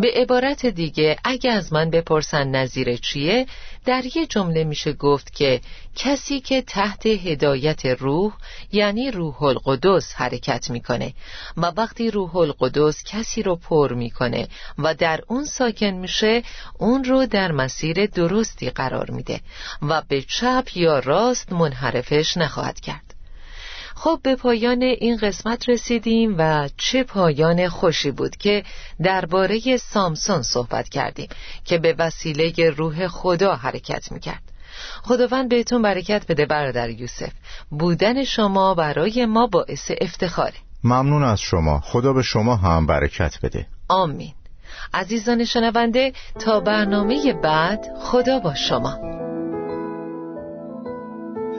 به 0.01 0.11
عبارت 0.15 0.65
دیگه 0.65 1.17
اگه 1.23 1.51
از 1.51 1.73
من 1.73 1.89
بپرسن 1.89 2.47
نظیر 2.47 2.95
چیه 2.95 3.45
در 3.85 4.03
یه 4.15 4.25
جمله 4.25 4.63
میشه 4.63 4.93
گفت 4.93 5.35
که 5.35 5.61
کسی 5.95 6.39
که 6.39 6.61
تحت 6.61 7.05
هدایت 7.05 7.85
روح 7.85 8.33
یعنی 8.71 9.11
روح 9.11 9.43
القدس 9.43 10.13
حرکت 10.13 10.69
می‌کنه. 10.69 11.13
و 11.57 11.65
وقتی 11.65 12.11
روح 12.11 12.35
القدس 12.35 13.03
کسی 13.03 13.43
رو 13.43 13.55
پر 13.55 13.93
می‌کنه 13.93 14.47
و 14.77 14.93
در 14.93 15.21
اون 15.27 15.45
ساکن 15.45 15.85
میشه 15.85 16.43
اون 16.79 17.03
رو 17.03 17.25
در 17.25 17.51
مسیر 17.51 18.05
درستی 18.05 18.69
قرار 18.69 19.11
میده 19.11 19.41
و 19.81 20.01
به 20.07 20.21
چپ 20.21 20.69
یا 20.75 20.99
راست 20.99 21.51
منحرفش 21.53 22.37
نخواهد 22.37 22.79
کرد. 22.79 23.04
خب 23.95 24.19
به 24.23 24.35
پایان 24.35 24.81
این 24.81 25.17
قسمت 25.17 25.69
رسیدیم 25.69 26.35
و 26.37 26.69
چه 26.77 27.03
پایان 27.03 27.69
خوشی 27.69 28.11
بود 28.11 28.35
که 28.35 28.63
درباره 29.03 29.77
سامسون 29.77 30.41
صحبت 30.41 30.89
کردیم 30.89 31.27
که 31.65 31.77
به 31.77 31.95
وسیله 31.99 32.69
روح 32.69 33.07
خدا 33.07 33.55
حرکت 33.55 34.11
می‌کرد. 34.11 34.41
خداوند 35.03 35.49
بهتون 35.49 35.81
برکت 35.81 36.25
بده 36.27 36.45
برادر 36.45 36.89
یوسف. 36.89 37.31
بودن 37.69 38.23
شما 38.23 38.73
برای 38.73 39.25
ما 39.25 39.47
باعث 39.47 39.91
افتخاره. 40.01 40.55
ممنون 40.83 41.23
از 41.23 41.39
شما. 41.39 41.79
خدا 41.79 42.13
به 42.13 42.21
شما 42.21 42.55
هم 42.55 42.87
برکت 42.87 43.35
بده. 43.43 43.67
آمین. 43.87 44.33
عزیزان 44.93 45.45
شنونده 45.45 46.13
تا 46.39 46.59
برنامه 46.59 47.33
بعد 47.33 47.85
خدا 47.99 48.39
با 48.39 48.55
شما. 48.55 49.24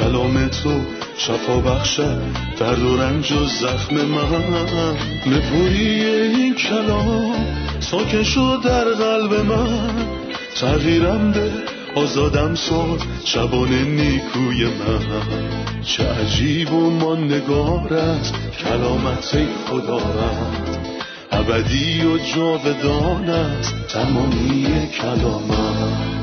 کلام 0.00 0.48
تو 0.48 0.80
شفا 1.16 1.56
بخشد 1.56 2.22
درد 2.58 2.82
و 2.82 2.96
رنج 2.96 3.32
و 3.32 3.44
زخم 3.44 3.94
من. 3.94 4.96
نپوری 5.26 6.04
این 6.04 6.54
کلام 6.54 7.46
ساکن 7.80 8.22
شد 8.22 8.60
در 8.64 8.84
قلب 8.84 9.34
من. 9.34 9.90
تغییرم 10.56 11.32
به 11.32 11.50
آزادم 11.94 12.54
ساد 12.54 13.02
شبان 13.24 13.72
نیکوی 13.72 14.64
من. 14.64 15.82
چه 15.82 16.08
عجیب 16.08 16.72
و 16.72 17.16
نگار 17.16 17.94
است 17.94 18.34
کلامت 18.64 19.38
خدا 19.66 19.98
رد 19.98 20.78
ابدی 21.32 22.02
و 22.04 22.18
جاودان 22.18 23.30
است 23.30 23.74
تمامی 23.88 24.88
کلامت. 25.00 26.19